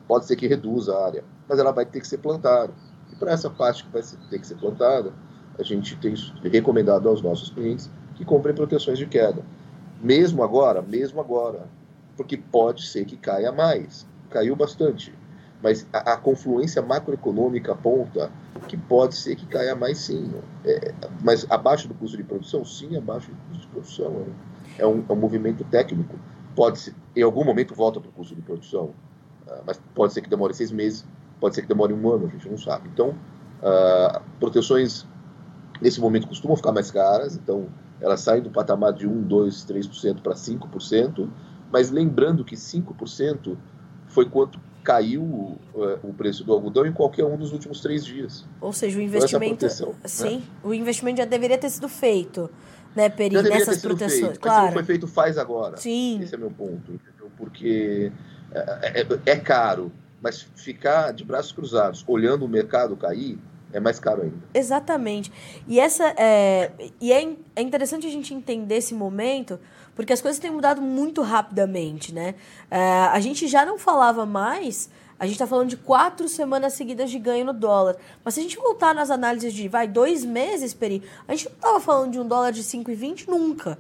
pode 0.08 0.26
ser 0.26 0.36
que 0.36 0.48
reduza 0.48 0.94
a 0.94 1.06
área, 1.06 1.24
mas 1.48 1.60
ela 1.60 1.72
vai 1.72 1.86
ter 1.86 2.02
que 2.02 2.08
ser 2.08 2.18
plantada. 2.18 2.74
E 3.12 3.16
para 3.16 3.32
essa 3.32 3.50
parte 3.50 3.84
que 3.86 3.92
vai 3.92 4.02
ter 4.30 4.40
que 4.40 4.48
ser 4.48 4.56
plantada, 4.56 5.14
a 5.60 5.64
gente 5.64 5.96
tem 5.98 6.14
recomendado 6.44 7.10
aos 7.10 7.22
nossos 7.22 7.50
clientes 7.50 7.90
que 8.16 8.26
comprem 8.26 8.56
proteções 8.56 8.98
de 8.98 9.06
queda. 9.06 9.44
Mesmo 10.02 10.44
agora, 10.44 10.82
mesmo 10.82 11.20
agora, 11.20 11.68
porque 12.16 12.38
pode 12.38 12.86
ser 12.86 13.06
que 13.06 13.18
caia 13.18 13.52
mais. 13.52 14.08
Caiu 14.30 14.56
bastante. 14.56 15.14
Mas 15.62 15.86
a, 15.92 16.14
a 16.14 16.18
confluência 16.18 16.82
macroeconômica 16.82 17.74
aponta 17.74 18.32
que 18.68 18.78
pode 18.78 19.16
ser 19.16 19.36
que 19.36 19.46
caia 19.46 19.76
mais 19.76 19.98
sim. 19.98 20.32
É, 20.64 20.94
mas 21.24 21.46
abaixo 21.50 21.88
do 21.88 21.94
custo 21.94 22.16
de 22.16 22.24
produção? 22.24 22.64
Sim, 22.64 22.96
abaixo 22.98 23.30
do 23.30 23.38
custo 23.50 23.62
de 23.62 23.68
produção. 23.68 24.26
É, 24.78 24.84
é 24.84 24.88
um, 24.88 25.04
é 25.08 25.14
um 25.14 25.16
movimento 25.16 25.64
técnico. 25.66 26.18
Pode 26.56 26.80
ser, 26.80 26.96
em 27.16 27.22
algum 27.22 27.44
momento 27.44 27.76
volta 27.76 28.00
para 28.00 28.10
o 28.10 28.12
custo 28.14 28.36
de 28.36 28.42
produção, 28.42 28.92
uh, 29.48 29.64
mas 29.66 29.80
pode 29.94 30.14
ser 30.14 30.22
que 30.22 30.30
demore 30.30 30.54
seis 30.54 30.72
meses, 30.72 31.06
pode 31.40 31.56
ser 31.56 31.62
que 31.62 31.68
demore 31.68 31.94
um 31.94 32.10
ano, 32.10 32.28
a 32.28 32.30
gente 32.30 32.50
não 32.50 32.58
sabe. 32.58 32.90
Então, 32.94 33.10
uh, 33.10 34.22
proteções 34.40 35.06
nesse 35.82 36.00
momento 36.00 36.28
costumam 36.28 36.56
ficar 36.56 36.72
mais 36.72 36.92
caras, 36.92 37.36
então 37.36 37.68
elas 38.02 38.22
saem 38.22 38.42
do 38.42 38.50
patamar 38.50 38.94
de 38.94 39.08
1, 39.08 39.24
2, 39.24 39.66
3% 39.66 40.22
para 40.22 40.34
5%, 40.34 41.30
mas 41.72 41.92
lembrando 41.92 42.44
que 42.44 42.56
5% 42.56 43.58
foi 44.08 44.30
quanto 44.30 44.60
caiu 44.84 45.22
uh, 45.22 45.60
o 46.04 46.14
preço 46.14 46.44
do 46.44 46.54
algodão 46.54 46.86
em 46.86 46.92
qualquer 46.92 47.26
um 47.26 47.38
dos 47.38 47.52
últimos 47.52 47.82
três 47.82 48.04
dias. 48.04 48.46
Ou 48.62 48.74
seja, 48.74 48.98
o 48.98 49.02
investimento. 49.02 49.58
Proteção, 49.58 49.90
né? 49.90 49.96
sim, 50.06 50.38
né? 50.38 50.44
o 50.64 50.74
investimento 50.74 51.18
já 51.18 51.26
deveria 51.26 51.58
ter 51.58 51.70
sido 51.70 51.88
feito, 51.88 52.50
né, 52.96 53.10
Peri, 53.10 53.36
já 53.36 53.44
nessas 53.44 53.82
proteções. 53.82 54.22
Feito, 54.22 54.40
claro. 54.40 54.66
Mas 54.66 54.74
foi 54.74 54.84
feito, 54.84 55.08
faz 55.08 55.38
agora. 55.38 55.78
Sim. 55.78 56.22
Esse 56.22 56.34
é 56.34 56.38
meu 56.38 56.50
ponto, 56.50 56.92
entendeu? 56.92 57.30
Porque 57.38 58.12
é, 58.52 59.02
é, 59.02 59.08
é 59.26 59.36
caro, 59.36 59.92
mas 60.22 60.42
ficar 60.56 61.12
de 61.12 61.24
braços 61.24 61.52
cruzados 61.52 62.04
olhando 62.08 62.46
o 62.46 62.48
mercado 62.48 62.96
cair 62.96 63.38
é 63.72 63.80
mais 63.80 64.00
caro 64.00 64.24
ainda. 64.24 64.38
Exatamente. 64.54 65.32
E 65.68 65.80
essa 65.80 66.14
é, 66.18 66.72
e 67.00 67.12
é, 67.12 67.36
é 67.56 67.62
interessante 67.62 68.08
a 68.08 68.10
gente 68.10 68.34
entender 68.34 68.76
esse 68.76 68.94
momento, 68.94 69.60
porque 69.96 70.12
as 70.12 70.22
coisas 70.22 70.40
têm 70.40 70.52
mudado 70.52 70.82
muito 70.82 71.22
rapidamente, 71.22 72.14
né? 72.14 72.36
É, 72.70 72.80
a 72.80 73.20
gente 73.20 73.48
já 73.48 73.66
não 73.66 73.78
falava 73.78 74.26
mais, 74.26 74.90
a 75.20 75.26
gente 75.26 75.36
está 75.36 75.46
falando 75.46 75.70
de 75.70 75.78
quatro 75.78 76.28
semanas 76.28 76.74
seguidas 76.74 77.12
de 77.12 77.20
ganho 77.20 77.46
no 77.46 77.54
dólar. 77.54 77.96
Mas 78.24 78.34
se 78.34 78.40
a 78.40 78.44
gente 78.44 78.58
voltar 78.58 78.96
nas 78.96 79.12
análises 79.12 79.54
de, 79.54 79.68
vai, 79.68 79.88
dois 79.88 80.26
meses, 80.26 80.74
Peri, 80.74 81.04
a 81.28 81.36
gente 81.36 81.46
não 81.50 81.56
estava 81.56 81.80
falando 81.80 82.12
de 82.12 82.20
um 82.20 82.28
dólar 82.28 82.52
de 82.52 82.64
5,20 82.64 83.28
nunca 83.28 83.78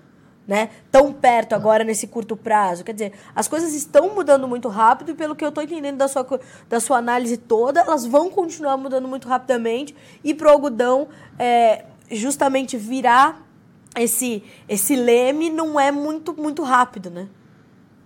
né? 0.50 0.72
Tão 0.92 1.14
perto 1.14 1.54
agora 1.54 1.84
nesse 1.84 2.08
curto 2.08 2.36
prazo. 2.36 2.84
Quer 2.84 2.94
dizer, 2.94 3.14
as 3.36 3.48
coisas 3.48 3.72
estão 3.76 4.16
mudando 4.16 4.48
muito 4.48 4.68
rápido 4.68 5.12
e 5.12 5.14
pelo 5.14 5.36
que 5.36 5.46
eu 5.46 5.50
estou 5.50 5.64
entendendo 5.64 5.98
da 5.98 6.08
sua, 6.08 6.26
da 6.68 6.80
sua 6.80 6.98
análise 6.98 7.38
toda, 7.38 7.82
elas 7.82 8.04
vão 8.04 8.32
continuar 8.32 8.76
mudando 8.76 9.08
muito 9.08 9.28
rapidamente 9.28 9.96
e 10.24 10.34
para 10.34 10.48
o 10.48 10.50
algodão 10.50 11.08
é, 11.38 11.86
justamente 12.10 12.78
virar 12.78 13.48
esse, 13.96 14.42
esse 14.68 14.96
leme 14.96 15.52
não 15.52 15.80
é 15.80 15.92
muito, 15.92 16.34
muito 16.34 16.64
rápido, 16.64 17.12
né? 17.12 17.28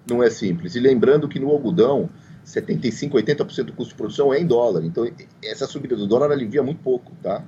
Não 0.05 0.21
é 0.21 0.29
simples. 0.29 0.75
E 0.75 0.81
lembrando 0.81 1.29
que 1.29 1.39
no 1.39 1.49
algodão, 1.49 2.09
75, 2.43 3.15
80% 3.19 3.63
do 3.63 3.71
custo 3.73 3.93
de 3.93 3.95
produção 3.95 4.33
é 4.33 4.41
em 4.41 4.45
dólar. 4.45 4.83
Então, 4.83 5.09
essa 5.41 5.65
subida 5.65 5.95
do 5.95 6.05
dólar 6.05 6.29
alivia 6.29 6.61
muito 6.61 6.81
pouco, 6.81 7.13
tá? 7.23 7.41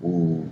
O, 0.00 0.46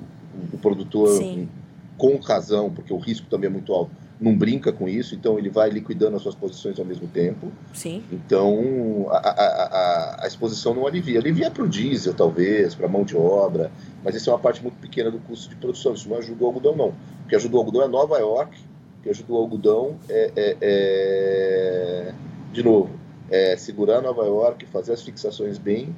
o 0.53 0.59
produtor 0.59 1.09
Sim 1.17 1.49
com 1.97 2.17
razão, 2.17 2.71
porque 2.71 2.93
o 2.93 2.99
risco 2.99 3.26
também 3.29 3.49
é 3.49 3.53
muito 3.53 3.73
alto, 3.73 3.91
não 4.21 4.37
brinca 4.37 4.73
com 4.73 4.88
isso, 4.88 5.15
então 5.15 5.38
ele 5.38 5.50
vai 5.50 5.69
liquidando 5.69 6.17
as 6.17 6.23
suas 6.23 6.35
posições 6.35 6.79
ao 6.79 6.85
mesmo 6.85 7.07
tempo. 7.07 7.53
Sim. 7.75 8.03
Então 8.11 9.07
a, 9.11 9.17
a, 9.17 9.33
a, 9.33 10.25
a 10.25 10.26
exposição 10.26 10.75
não 10.75 10.87
alivia. 10.87 11.19
Alivia 11.19 11.50
para 11.50 11.62
o 11.62 11.69
diesel, 11.69 12.15
talvez, 12.15 12.75
para 12.75 12.87
a 12.87 12.88
mão 12.88 13.05
de 13.05 13.17
obra, 13.17 13.71
mas 14.03 14.15
isso 14.15 14.31
é 14.31 14.33
uma 14.33 14.38
parte 14.38 14.62
muito 14.62 14.76
pequena 14.76 15.11
do 15.11 15.19
custo 15.19 15.50
de 15.50 15.57
produção. 15.57 15.93
Isso 15.93 16.09
não 16.09 16.17
ajuda 16.17 16.45
o 16.45 16.47
algodão, 16.47 16.76
não. 16.76 16.88
O 16.88 17.29
que 17.29 17.37
ajuda 17.37 17.57
o 17.57 17.59
algodão 17.59 17.83
é 17.83 17.88
Nova 17.88 18.19
York, 18.19 18.59
o 19.00 19.03
que 19.03 19.11
ajuda 19.11 19.33
o 19.33 19.37
algodão 19.37 19.97
é, 20.09 20.33
é, 20.35 20.57
é 20.61 22.15
de 22.53 22.62
novo, 22.62 22.91
é 23.31 23.57
segurar 23.57 24.00
Nova 24.00 24.25
York, 24.25 24.65
fazer 24.67 24.93
as 24.93 25.03
fixações 25.03 25.59
bem, 25.59 25.95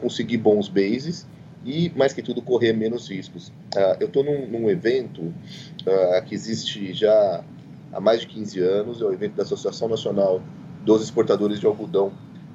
conseguir 0.00 0.38
bons 0.38 0.68
bases 0.68 1.26
e, 1.64 1.90
mais 1.96 2.12
que 2.12 2.22
tudo, 2.22 2.40
correr 2.40 2.72
menos 2.72 3.08
riscos. 3.08 3.48
Uh, 3.74 3.96
eu 4.00 4.06
estou 4.06 4.24
num, 4.24 4.46
num, 4.46 4.70
evento 4.70 5.22
uh, 5.22 6.24
que 6.26 6.34
existe 6.34 6.92
já 6.94 7.44
há 7.92 8.00
mais 8.00 8.20
de 8.20 8.26
15 8.28 8.60
anos, 8.60 9.02
é 9.02 9.04
o 9.04 9.12
evento 9.12 9.34
da 9.34 9.42
Associação 9.42 9.88
Nacional 9.88 10.42
dos 10.84 11.02
Exportadores 11.02 11.60
de 11.60 11.66
Algodão, 11.66 12.12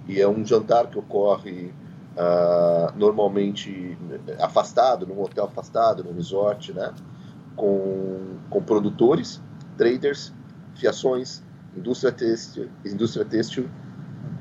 e 0.07 0.19
é 0.19 0.27
um 0.27 0.45
jantar 0.45 0.88
que 0.88 0.97
ocorre 0.97 1.71
uh, 2.15 2.97
normalmente 2.97 3.97
afastado, 4.39 5.05
num 5.05 5.21
hotel 5.21 5.45
afastado, 5.45 6.03
num 6.03 6.13
resort, 6.13 6.74
né, 6.74 6.93
com, 7.55 8.38
com 8.50 8.62
produtores, 8.62 9.41
traders, 9.77 10.33
fiações, 10.75 11.43
indústria 11.75 12.12
têxtil, 12.12 12.69
indústria 12.85 13.25
têxtil 13.25 13.69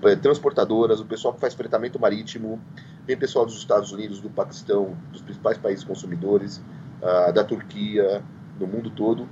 eh, 0.02 0.16
transportadoras, 0.16 1.00
o 1.00 1.04
pessoal 1.04 1.34
que 1.34 1.40
faz 1.40 1.54
fretamento 1.54 1.98
marítimo, 1.98 2.60
Vem 3.06 3.16
pessoal 3.16 3.44
dos 3.44 3.56
Estados 3.56 3.92
Unidos, 3.92 4.20
do 4.20 4.30
Paquistão, 4.30 4.96
dos 5.12 5.20
principais 5.20 5.58
países 5.58 5.84
consumidores, 5.84 6.62
uh, 7.02 7.32
da 7.32 7.44
Turquia, 7.44 8.22
do 8.58 8.66
mundo 8.66 8.90
todo, 8.90 9.28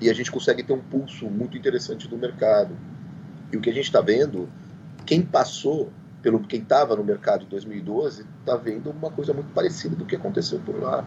e 0.00 0.10
a 0.10 0.14
gente 0.14 0.30
consegue 0.30 0.62
ter 0.62 0.72
um 0.72 0.80
pulso 0.80 1.26
muito 1.26 1.56
interessante 1.56 2.06
do 2.06 2.18
mercado. 2.18 2.76
E 3.50 3.56
o 3.56 3.60
que 3.60 3.70
a 3.70 3.72
gente 3.72 3.86
está 3.86 4.00
vendo, 4.00 4.48
quem 5.06 5.22
passou 5.22 5.90
pelo 6.20 6.40
quem 6.40 6.60
estava 6.60 6.96
no 6.96 7.04
mercado 7.04 7.44
em 7.44 7.48
2012 7.48 8.26
está 8.40 8.56
vendo 8.56 8.90
uma 8.90 9.10
coisa 9.10 9.32
muito 9.32 9.52
parecida 9.52 9.94
do 9.94 10.04
que 10.04 10.16
aconteceu 10.16 10.58
por 10.58 10.78
lá 10.78 11.04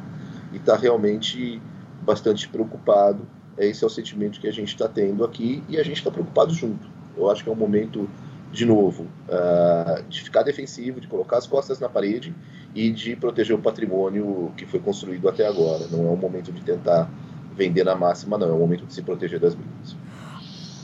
e 0.53 0.57
está 0.57 0.75
realmente 0.77 1.61
bastante 2.01 2.47
preocupado. 2.47 3.27
Esse 3.57 3.83
é 3.83 3.87
o 3.87 3.89
sentimento 3.89 4.39
que 4.39 4.47
a 4.47 4.53
gente 4.53 4.69
está 4.69 4.87
tendo 4.87 5.25
aqui 5.25 5.61
e 5.67 5.77
a 5.77 5.83
gente 5.83 5.97
está 5.97 6.09
preocupado 6.09 6.53
junto. 6.53 6.87
Eu 7.17 7.29
acho 7.29 7.43
que 7.43 7.49
é 7.49 7.53
um 7.53 7.57
momento 7.57 8.09
de 8.51 8.65
novo, 8.65 9.03
uh, 9.27 10.03
de 10.09 10.21
ficar 10.21 10.43
defensivo, 10.43 10.99
de 10.99 11.07
colocar 11.07 11.37
as 11.37 11.45
costas 11.45 11.79
na 11.79 11.87
parede 11.87 12.33
e 12.73 12.91
de 12.91 13.15
proteger 13.15 13.55
o 13.55 13.59
patrimônio 13.59 14.51
que 14.57 14.65
foi 14.65 14.79
construído 14.79 15.29
até 15.29 15.45
agora. 15.45 15.87
Não 15.91 16.07
é 16.07 16.09
o 16.09 16.17
momento 16.17 16.51
de 16.51 16.61
tentar 16.61 17.09
vender 17.53 17.83
na 17.83 17.95
máxima, 17.95 18.37
não. 18.37 18.49
É 18.49 18.53
o 18.53 18.57
momento 18.57 18.85
de 18.85 18.93
se 18.93 19.01
proteger 19.01 19.39
das 19.39 19.53
brigas. 19.53 19.95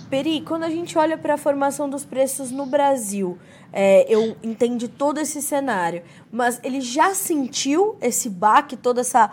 Peri, 0.10 0.42
quando 0.42 0.64
a 0.64 0.70
gente 0.70 0.98
olha 0.98 1.18
para 1.18 1.34
a 1.34 1.38
formação 1.38 1.90
dos 1.90 2.06
preços 2.06 2.52
no 2.52 2.66
Brasil, 2.66 3.40
é, 3.74 4.06
eu 4.08 4.36
entendo 4.44 4.88
todo 4.88 5.20
esse 5.20 5.42
cenário, 5.42 6.04
mas 6.32 6.60
ele 6.64 6.80
já 6.80 7.16
sentiu 7.16 7.98
esse 8.00 8.30
baque, 8.30 8.78
toda 8.78 9.02
essa. 9.02 9.32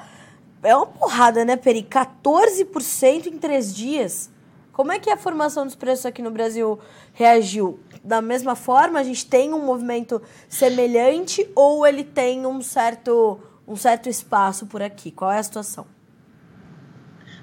É 0.62 0.75
uma 0.75 0.87
porrada, 0.87 1.45
né, 1.45 1.57
Peri? 1.57 1.83
14% 1.83 3.27
em 3.27 3.37
três 3.37 3.75
dias. 3.75 4.31
Como 4.73 4.91
é 4.91 4.99
que 4.99 5.11
a 5.11 5.17
formação 5.17 5.67
dos 5.67 5.75
preços 5.75 6.07
aqui 6.07 6.23
no 6.23 6.31
Brasil 6.31 6.79
reagiu? 7.12 7.79
Da 8.04 8.21
mesma 8.21 8.56
forma, 8.56 8.99
a 8.99 9.02
gente 9.02 9.26
tem 9.26 9.52
um 9.54 9.64
movimento 9.64 10.21
semelhante 10.49 11.49
ou 11.54 11.87
ele 11.87 12.02
tem 12.02 12.44
um 12.47 12.61
certo, 12.61 13.38
um 13.66 13.76
certo 13.76 14.09
espaço 14.09 14.66
por 14.66 14.82
aqui? 14.82 15.12
Qual 15.12 15.30
é 15.30 15.38
a 15.38 15.42
situação? 15.42 15.87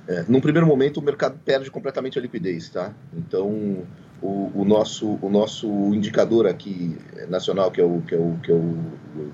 É, 0.06 0.26
num 0.28 0.42
primeiro 0.42 0.68
momento, 0.68 0.98
o 0.98 1.04
mercado 1.04 1.40
perde 1.46 1.70
completamente 1.72 2.18
a 2.18 2.22
liquidez, 2.22 2.68
tá? 2.70 2.94
Então, 3.14 3.86
o, 4.22 4.52
o, 4.54 4.66
nosso, 4.66 5.18
o 5.22 5.30
nosso 5.30 5.68
indicador 5.94 6.46
aqui 6.46 6.98
nacional, 7.30 7.72
que 7.72 7.80
é 7.80 7.86
o, 7.86 8.02
que 8.02 8.16
é 8.16 8.18
o, 8.18 8.38
que 8.44 8.52
é 8.52 8.56
o, 8.56 8.58
o 8.58 9.32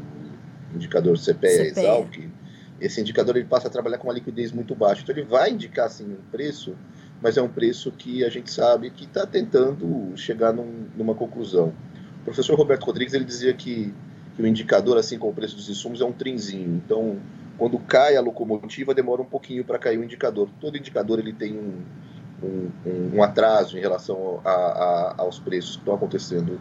indicador 0.76 1.18
CPE, 1.18 1.72
CPE. 1.72 1.80
Exalc, 1.80 2.30
esse 2.80 3.02
indicador 3.02 3.38
ele 3.38 3.46
passa 3.46 3.68
a 3.68 3.72
trabalhar 3.72 3.98
com 3.98 4.08
uma 4.10 4.14
liquidez 4.14 4.52
muito 4.52 4.76
baixa. 4.76 5.02
Então, 5.02 5.16
ele 5.16 5.26
vai 5.26 5.50
indicar, 5.50 5.88
assim, 5.88 6.04
um 6.04 6.30
preço 6.30 6.76
mas 7.22 7.38
é 7.38 7.42
um 7.42 7.48
preço 7.48 7.92
que 7.92 8.24
a 8.24 8.30
gente 8.30 8.52
sabe 8.52 8.90
que 8.90 9.06
está 9.06 9.26
tentando 9.26 10.16
chegar 10.16 10.54
num, 10.54 10.86
numa 10.96 11.16
conclusão. 11.16 11.74
O 12.22 12.26
professor 12.26 12.58
Roberto 12.58 12.86
Rodrigues 12.86 13.14
ele 13.14 13.26
dizia 13.26 13.54
que, 13.54 13.94
que, 14.36 14.42
o 14.42 14.48
indicador, 14.48 14.98
assim 14.98 15.18
como 15.18 15.32
o 15.32 15.36
preço 15.36 15.56
dos 15.56 15.70
insumos, 15.70 16.02
é 16.02 16.06
um 16.06 16.12
trenzinho. 16.12 16.82
Então, 16.84 17.18
quando 17.58 17.78
cai 17.80 18.16
a 18.16 18.22
locomotiva, 18.22 18.94
demora 18.94 19.22
um 19.22 19.26
pouquinho 19.26 19.64
para 19.64 19.80
cair 19.80 19.98
o 19.98 20.04
indicador. 20.04 20.50
Todo 20.60 20.78
indicador 20.78 21.20
ele 21.20 21.34
tem 21.34 21.58
um, 21.58 21.82
um, 22.44 23.18
um 23.18 23.24
atraso 23.24 23.78
em 23.78 23.82
relação 23.82 24.42
a, 24.44 24.50
a, 24.50 25.16
aos 25.18 25.40
preços 25.40 25.76
que 25.76 25.82
estão 25.82 25.96
acontecendo 25.96 26.60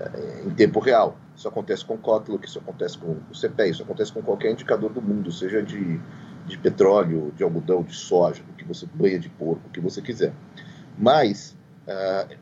é, 0.00 0.42
em 0.46 0.50
tempo 0.50 0.80
real. 0.80 1.16
Isso 1.36 1.48
acontece 1.48 1.84
com 1.84 1.94
o 1.94 1.98
Kotler, 1.98 2.38
isso 2.44 2.58
acontece 2.58 2.98
com 2.98 3.16
o 3.30 3.34
CPE, 3.34 3.70
isso 3.70 3.82
acontece 3.82 4.12
com 4.12 4.22
qualquer 4.22 4.52
indicador 4.52 4.92
do 4.92 5.02
mundo, 5.02 5.32
seja 5.32 5.62
de 5.62 6.00
de 6.46 6.58
petróleo, 6.58 7.32
de 7.36 7.42
algodão, 7.42 7.82
de 7.82 7.94
soja, 7.94 8.42
do 8.42 8.52
que 8.52 8.64
você 8.64 8.86
banha 8.92 9.18
de 9.18 9.28
porco, 9.28 9.62
o 9.66 9.70
que 9.70 9.80
você 9.80 10.02
quiser. 10.02 10.32
Mas 10.98 11.56
Uh, 11.84 12.36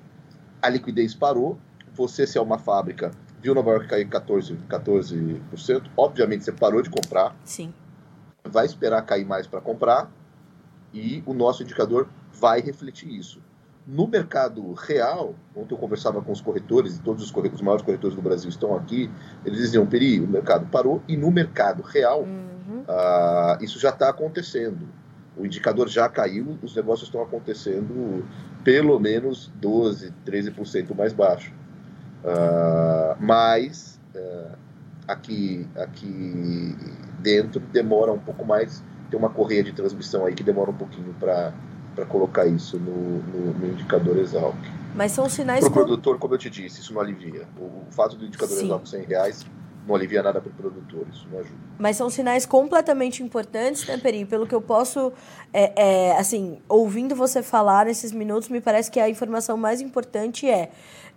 a 0.61 0.69
liquidez 0.69 1.15
parou. 1.15 1.59
Você, 1.95 2.27
se 2.27 2.39
é 2.39 2.41
uma 2.41 2.59
fábrica, 2.59 3.11
viu 3.41 3.55
Nova 3.55 3.71
York 3.73 3.89
cair 3.89 4.09
14%, 4.09 4.57
14%, 4.67 5.91
obviamente 5.97 6.45
você 6.45 6.53
parou 6.53 6.81
de 6.81 6.89
comprar. 6.89 7.37
Sim. 7.45 7.75
Vai 8.45 8.65
esperar 8.65 9.03
cair 9.03 9.27
mais 9.27 9.47
para 9.47 9.61
comprar 9.61 10.11
e 10.93 11.23
o 11.27 11.35
nosso 11.35 11.63
indicador 11.63 12.09
vai 12.33 12.61
refletir 12.61 13.11
isso. 13.11 13.43
No 13.87 14.07
mercado 14.07 14.73
real, 14.75 15.35
ontem 15.57 15.75
eu 15.75 15.79
conversava 15.79 16.23
com 16.23 16.31
os 16.31 16.41
corretores, 16.41 16.97
e 16.97 17.01
todos 17.01 17.25
os, 17.25 17.31
corretores, 17.31 17.61
os 17.61 17.65
maiores 17.65 17.85
corretores 17.85 18.15
do 18.15 18.23
Brasil 18.23 18.49
estão 18.49 18.77
aqui, 18.77 19.11
eles 19.45 19.59
diziam, 19.59 19.85
Peri, 19.85 20.21
o 20.21 20.29
mercado 20.29 20.67
parou, 20.67 21.03
e 21.09 21.17
no 21.17 21.31
mercado 21.33 21.83
real, 21.83 22.23
uhum. 22.23 22.83
uh, 22.83 23.63
isso 23.63 23.81
já 23.81 23.89
está 23.91 24.09
acontecendo. 24.09 24.89
O 25.37 25.45
indicador 25.45 25.89
já 25.89 26.09
caiu, 26.09 26.59
os 26.63 26.77
negócios 26.77 27.09
estão 27.09 27.23
acontecendo 27.23 28.25
pelo 28.63 29.01
menos 29.01 29.51
12%, 29.61 30.13
13% 30.25 30.95
mais 30.95 31.13
baixo. 31.13 31.53
Uh, 32.23 33.17
mas 33.19 33.99
uh, 34.15 34.57
aqui, 35.09 35.67
aqui 35.75 36.77
dentro 37.19 37.59
demora 37.59 38.13
um 38.13 38.19
pouco 38.19 38.45
mais, 38.45 38.85
tem 39.11 39.19
uma 39.19 39.31
correia 39.31 39.65
de 39.65 39.73
transmissão 39.73 40.25
aí 40.25 40.35
que 40.35 40.45
demora 40.45 40.71
um 40.71 40.77
pouquinho 40.77 41.13
para 41.19 41.53
colocar 42.09 42.47
isso 42.47 42.79
no, 42.79 43.19
no, 43.23 43.55
no 43.59 43.67
indicador 43.69 44.19
Exalc. 44.19 44.57
Mas 44.95 45.13
são 45.13 45.29
sinais... 45.29 45.61
Para 45.61 45.71
o 45.71 45.73
produtor, 45.73 46.19
como 46.19 46.35
eu 46.35 46.39
te 46.39 46.51
disse, 46.51 46.81
isso 46.81 46.93
não 46.93 47.01
alivia. 47.01 47.47
O, 47.59 47.65
o 47.65 47.87
fato 47.91 48.17
do 48.17 48.25
indicador 48.25 48.57
Sim. 48.57 48.65
Exalc 48.67 48.87
100 48.87 49.05
reais 49.05 49.47
não 49.87 49.95
alivia 49.95 50.23
nada 50.23 50.41
para 50.41 50.51
o 50.51 50.53
produtor, 50.53 51.07
isso 51.13 51.27
não 51.31 51.41
ajuda. 51.41 51.57
Mas 51.79 51.97
são 51.97 52.09
sinais 52.09 52.47
completamente 52.47 53.23
importantes, 53.23 53.87
né, 53.87 53.99
Peri? 53.99 54.25
Pelo 54.25 54.47
que 54.47 54.55
eu 54.55 54.61
posso, 54.61 55.13
é, 55.53 55.73
é, 56.11 56.19
assim, 56.19 56.59
ouvindo 56.69 57.15
você 57.15 57.43
falar 57.43 57.87
nesses 57.87 58.13
minutos, 58.13 58.49
me 58.49 58.61
parece 58.61 58.91
que 58.91 59.01
a 59.01 59.09
informação 59.09 59.57
mais 59.57 59.81
importante 59.81 60.49
é, 60.49 60.71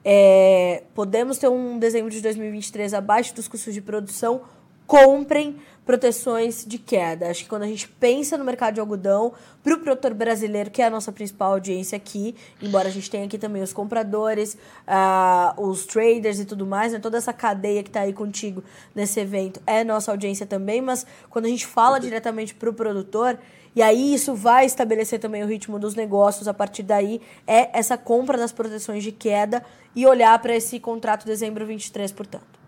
é 0.04 0.84
podemos 0.94 1.38
ter 1.38 1.48
um 1.48 1.78
dezembro 1.78 2.10
de 2.10 2.22
2023 2.22 2.94
abaixo 2.94 3.36
dos 3.36 3.48
custos 3.48 3.74
de 3.74 3.82
produção, 3.82 4.42
comprem 4.88 5.58
proteções 5.86 6.66
de 6.66 6.80
queda. 6.80 7.30
Acho 7.30 7.44
que 7.44 7.50
quando 7.50 7.64
a 7.64 7.68
gente 7.68 7.88
pensa 7.88 8.38
no 8.38 8.44
mercado 8.44 8.74
de 8.74 8.80
algodão, 8.80 9.34
para 9.64 9.76
o 9.76 9.80
produtor 9.80 10.14
brasileiro, 10.14 10.72
que 10.72 10.82
é 10.82 10.86
a 10.86 10.90
nossa 10.90 11.12
principal 11.12 11.54
audiência 11.54 11.96
aqui, 11.96 12.36
embora 12.62 12.88
a 12.88 12.92
gente 12.92 13.10
tenha 13.10 13.26
aqui 13.26 13.38
também 13.38 13.62
os 13.62 13.72
compradores, 13.72 14.58
uh, 14.88 15.62
os 15.62 15.86
traders 15.86 16.40
e 16.40 16.46
tudo 16.46 16.66
mais, 16.66 16.94
né? 16.94 17.00
toda 17.00 17.18
essa 17.18 17.32
cadeia 17.32 17.84
que 17.84 17.90
está 17.90 18.02
aí 18.02 18.14
contigo 18.14 18.64
nesse 18.94 19.20
evento 19.20 19.62
é 19.66 19.84
nossa 19.84 20.12
audiência 20.12 20.46
também, 20.46 20.82
mas 20.82 21.06
quando 21.30 21.46
a 21.46 21.50
gente 21.50 21.66
fala 21.66 22.00
diretamente 22.00 22.56
para 22.56 22.70
o 22.70 22.74
produtor, 22.74 23.38
e 23.76 23.82
aí 23.82 24.14
isso 24.14 24.34
vai 24.34 24.66
estabelecer 24.66 25.20
também 25.20 25.44
o 25.44 25.48
ritmo 25.48 25.78
dos 25.78 25.96
negócios 25.96 26.48
a 26.48 26.54
partir 26.54 26.82
daí, 26.82 27.22
é 27.46 27.78
essa 27.78 27.98
compra 27.98 28.38
das 28.38 28.52
proteções 28.52 29.04
de 29.04 29.12
queda 29.12 29.64
e 29.96 30.06
olhar 30.08 30.38
para 30.40 30.56
esse 30.56 30.80
contrato 30.80 31.26
dezembro 31.26 31.66
23, 31.66 32.12
portanto. 32.12 32.65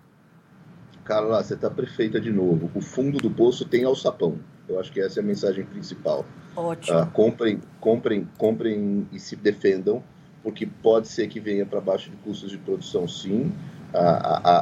Carla, 1.08 1.42
você 1.42 1.54
está 1.54 1.70
perfeita 1.70 2.20
de 2.20 2.32
novo. 2.32 2.70
O 2.76 2.82
fundo 2.82 3.18
do 3.18 3.32
poço 3.32 3.64
tem 3.64 3.86
alçapão. 3.86 4.38
Eu 4.68 4.78
acho 4.78 4.92
que 4.92 5.00
essa 5.00 5.22
é 5.22 5.24
a 5.24 5.26
mensagem 5.26 5.64
principal. 5.64 6.26
Ótimo. 6.54 7.00
Uh, 7.00 7.08
comprem, 7.12 7.62
comprem, 7.80 8.28
comprem 8.38 9.08
e 9.14 9.18
se 9.18 9.38
defendam, 9.38 10.04
porque 10.44 10.66
pode 10.66 11.08
ser 11.08 11.30
que 11.30 11.40
venha 11.40 11.66
para 11.66 11.80
baixo 11.80 12.10
de 12.10 12.18
custos 12.18 12.52
de 12.52 12.58
produção, 12.58 13.08
sim. 13.08 13.54
A, 13.94 14.00
a, 14.00 14.60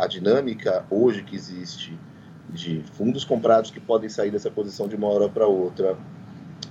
a, 0.00 0.04
a, 0.04 0.06
dinâmica 0.06 0.84
hoje 0.90 1.22
que 1.22 1.34
existe 1.34 1.98
de 2.50 2.82
fundos 2.92 3.24
comprados 3.24 3.70
que 3.70 3.80
podem 3.80 4.10
sair 4.10 4.30
dessa 4.30 4.50
posição 4.50 4.86
de 4.86 4.94
uma 4.94 5.08
hora 5.08 5.26
para 5.26 5.46
outra, 5.46 5.96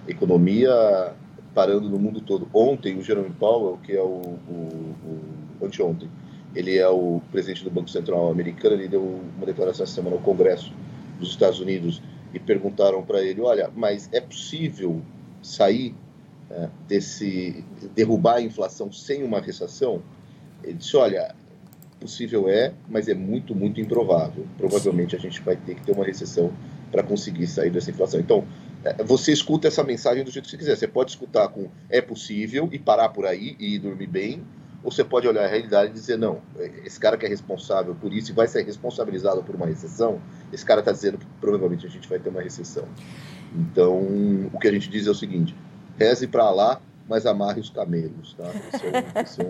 economia 0.07 0.71
parando 1.55 1.89
no 1.89 1.97
mundo 1.97 2.21
todo. 2.21 2.47
Ontem, 2.53 2.95
o 2.99 3.01
Jerome 3.01 3.31
Powell, 3.31 3.79
que 3.81 3.93
é 3.93 4.01
o, 4.01 4.21
o, 4.47 4.95
o 5.59 5.65
anteontem, 5.65 6.07
ele 6.55 6.77
é 6.77 6.87
o 6.87 7.21
presidente 7.31 7.63
do 7.63 7.69
Banco 7.69 7.89
Central 7.89 8.29
americano, 8.31 8.75
ele 8.75 8.87
deu 8.87 9.03
uma 9.35 9.45
declaração 9.45 9.83
essa 9.83 9.93
semana 9.93 10.15
ao 10.15 10.21
Congresso 10.21 10.73
dos 11.19 11.29
Estados 11.29 11.59
Unidos 11.59 12.01
e 12.33 12.39
perguntaram 12.39 13.03
para 13.03 13.21
ele, 13.21 13.41
olha, 13.41 13.71
mas 13.75 14.09
é 14.11 14.21
possível 14.21 15.01
sair 15.41 15.95
é, 16.49 16.69
desse, 16.87 17.63
derrubar 17.95 18.35
a 18.35 18.41
inflação 18.41 18.91
sem 18.91 19.23
uma 19.23 19.39
recessão? 19.39 20.01
Ele 20.63 20.73
disse, 20.73 20.97
olha, 20.97 21.35
possível 21.99 22.47
é, 22.47 22.73
mas 22.87 23.07
é 23.07 23.13
muito, 23.13 23.55
muito 23.55 23.81
improvável. 23.81 24.45
Provavelmente 24.57 25.15
a 25.15 25.19
gente 25.19 25.41
vai 25.41 25.55
ter 25.55 25.75
que 25.75 25.83
ter 25.83 25.91
uma 25.91 26.05
recessão 26.05 26.51
para 26.91 27.03
conseguir 27.03 27.47
sair 27.47 27.69
dessa 27.69 27.91
inflação. 27.91 28.19
Então, 28.19 28.45
é, 28.83 29.03
você 29.03 29.31
escuta 29.31 29.67
essa 29.67 29.83
mensagem 29.83 30.23
do 30.23 30.31
jeito 30.31 30.45
que 30.45 30.51
você 30.51 30.57
quiser. 30.57 30.75
Você 30.75 30.87
pode 30.87 31.11
escutar 31.11 31.47
com 31.49 31.67
é 31.89 32.01
possível 32.01 32.69
e 32.71 32.79
parar 32.79 33.09
por 33.09 33.25
aí 33.25 33.55
e 33.59 33.77
dormir 33.79 34.07
bem, 34.07 34.43
ou 34.87 34.91
você 34.91 35.03
pode 35.03 35.27
olhar 35.27 35.43
a 35.43 35.47
realidade 35.47 35.89
e 35.89 35.93
dizer, 35.93 36.17
não, 36.17 36.39
esse 36.85 36.97
cara 36.97 37.17
que 37.17 37.25
é 37.25 37.27
responsável 37.27 37.93
por 37.93 38.13
isso 38.13 38.31
e 38.31 38.33
vai 38.33 38.47
ser 38.47 38.63
responsabilizado 38.63 39.43
por 39.43 39.53
uma 39.53 39.65
recessão, 39.65 40.21
esse 40.53 40.63
cara 40.63 40.79
está 40.79 40.93
dizendo 40.93 41.17
que 41.17 41.25
provavelmente 41.41 41.85
a 41.85 41.89
gente 41.89 42.07
vai 42.07 42.17
ter 42.19 42.29
uma 42.29 42.41
recessão. 42.41 42.85
Então, 43.53 43.97
o 44.53 44.57
que 44.57 44.65
a 44.65 44.71
gente 44.71 44.89
diz 44.89 45.05
é 45.05 45.11
o 45.11 45.13
seguinte, 45.13 45.53
reze 45.97 46.25
para 46.25 46.49
lá, 46.51 46.79
mas 47.05 47.25
amarre 47.25 47.59
os 47.59 47.69
camelos, 47.69 48.33
tá? 48.35 48.49
Esse 48.73 48.85
é 48.85 48.89
um, 48.89 49.21
esse 49.21 49.41
é 49.41 49.45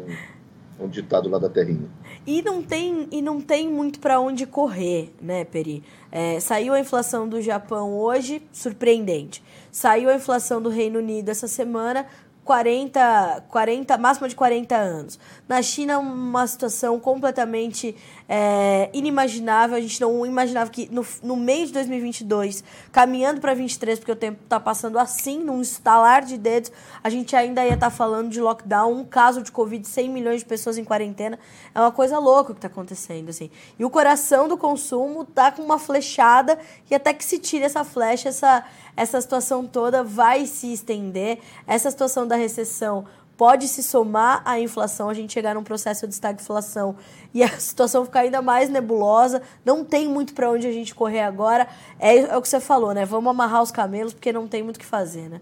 um, 0.80 0.86
um 0.86 0.89
ditado 0.89 1.30
lá 1.30 1.38
da 1.38 1.50
terrinha. 1.50 1.88
E 2.26 2.41
não 2.41 2.63
tem, 2.63 3.08
e 3.12 3.21
não 3.21 3.39
tem 3.39 3.69
muito 3.69 4.00
para 4.00 4.19
onde 4.19 4.47
correr, 4.47 5.13
né, 5.21 5.45
Peri? 5.45 5.84
É, 6.12 6.39
saiu 6.39 6.73
a 6.73 6.80
inflação 6.80 7.30
do 7.30 7.39
Japão 7.43 7.93
hoje, 7.93 8.41
surpreendente. 8.52 9.43
Saiu 9.71 10.10
a 10.10 10.15
inflação 10.15 10.60
do 10.60 10.69
Reino 10.69 10.97
Unido 10.97 11.30
essa 11.30 11.47
semana, 11.47 12.08
40, 12.47 13.43
40, 13.49 13.97
máxima 13.97 14.29
de 14.29 14.36
40 14.36 14.73
anos. 14.73 15.19
Na 15.49 15.62
China, 15.62 15.99
uma 15.99 16.47
situação 16.47 16.97
completamente 16.97 17.93
é, 18.27 18.89
inimaginável. 18.93 19.75
A 19.75 19.81
gente 19.81 19.99
não 19.99 20.25
imaginava 20.25 20.69
que 20.69 20.88
no, 20.89 21.05
no 21.21 21.36
de 21.45 21.73
2022, 21.73 22.63
caminhando 22.89 23.41
para 23.41 23.53
23, 23.53 23.99
porque 23.99 24.13
o 24.13 24.15
tempo 24.15 24.39
está 24.45 24.62
passando 24.62 24.97
assim, 24.97 25.43
num 25.43 25.62
estalar 25.62 26.23
de 26.23 26.38
dedos, 26.38 26.71
a 27.03 27.10
gente 27.10 27.36
ainda 27.36 27.65
ia 27.65 27.73
estar 27.73 27.89
tá 27.89 27.95
falando 27.95 28.29
de 28.29 28.39
lockdown, 28.39 28.93
um 28.93 29.03
caso 29.03 29.43
de 29.43 29.51
Covid, 29.51 29.86
100 29.86 30.10
milhões 30.10 30.39
de 30.39 30.45
pessoas 30.45 30.77
em 30.77 30.86
quarentena. 30.86 31.38
É 31.75 31.81
uma 31.81 31.91
coisa 31.91 32.17
louca 32.17 32.53
o 32.53 32.55
que 32.55 32.60
está 32.60 32.69
acontecendo. 32.69 33.27
Assim. 33.27 33.51
E 33.77 33.83
o 33.83 33.89
coração 33.89 34.47
do 34.47 34.57
consumo 34.57 35.25
tá 35.25 35.51
com 35.51 35.62
uma 35.62 35.77
flechada 35.77 36.57
e 36.89 36.95
até 36.95 37.13
que 37.13 37.25
se 37.25 37.39
tire 37.39 37.65
essa 37.65 37.83
flecha, 37.83 38.29
essa 38.29 38.63
essa 38.97 39.21
situação 39.21 39.65
toda 39.65 40.03
vai 40.03 40.47
se 40.47 40.73
estender, 40.73 41.39
essa 41.67 41.89
situação 41.91 42.27
da 42.27 42.36
recessão 42.36 43.05
pode 43.38 43.67
se 43.67 43.83
somar 43.83 44.41
à 44.43 44.60
inflação, 44.60 45.10
a 45.10 45.13
gente 45.13 45.31
chegar 45.31 45.53
num 45.53 45.63
processo 45.63 46.07
de 46.07 46.13
estagflação 46.13 46.95
e 47.33 47.43
a 47.43 47.49
situação 47.60 48.03
ficar 48.03 48.21
ainda 48.21 48.41
mais 48.41 48.67
nebulosa, 48.67 49.43
não 49.63 49.86
tem 49.86 50.10
muito 50.10 50.33
para 50.33 50.49
onde 50.49 50.65
a 50.65 50.71
gente 50.71 50.95
correr 50.95 51.21
agora. 51.21 51.67
É, 51.99 52.17
é, 52.17 52.36
o 52.36 52.41
que 52.41 52.49
você 52.49 52.60
falou, 52.60 52.93
né? 52.93 53.05
Vamos 53.05 53.29
amarrar 53.29 53.62
os 53.62 53.69
camelos 53.69 54.13
porque 54.13 54.33
não 54.33 54.47
tem 54.47 54.63
muito 54.63 54.77
o 54.77 54.79
que 54.79 54.86
fazer, 54.86 55.29
né? 55.29 55.39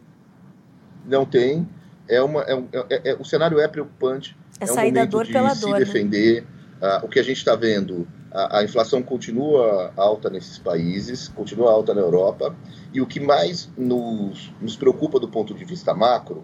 Não 1.05 1.25
tem. 1.25 1.67
É 2.09 2.21
uma, 2.21 2.41
é, 2.41 2.53
é, 2.89 3.11
é 3.11 3.15
o 3.15 3.23
cenário 3.23 3.59
é 3.59 3.67
preocupante. 3.67 4.37
É, 4.59 4.65
é 4.65 4.67
sair 4.67 4.91
um 4.91 4.93
da 4.93 5.05
dor 5.05 5.25
pela 5.25 5.55
se 5.55 5.61
dor. 5.61 5.71
Né? 5.71 5.79
defender. 5.79 6.41
Né? 6.41 6.97
Uh, 7.01 7.05
o 7.05 7.07
que 7.07 7.19
a 7.19 7.23
gente 7.23 7.37
está 7.37 7.55
vendo 7.55 8.05
a, 8.35 8.59
a, 8.59 8.63
inflação 8.65 9.01
continua 9.01 9.93
alta 9.95 10.29
nesses 10.29 10.57
países, 10.59 11.29
continua 11.29 11.71
alta 11.71 11.93
na 11.93 12.01
Europa, 12.01 12.53
e 12.93 12.99
o 12.99 13.07
que 13.07 13.19
mais 13.19 13.69
nos, 13.77 14.51
nos 14.59 14.75
preocupa 14.75 15.19
do 15.19 15.29
ponto 15.29 15.53
de 15.53 15.63
vista 15.63 15.93
macro, 15.93 16.39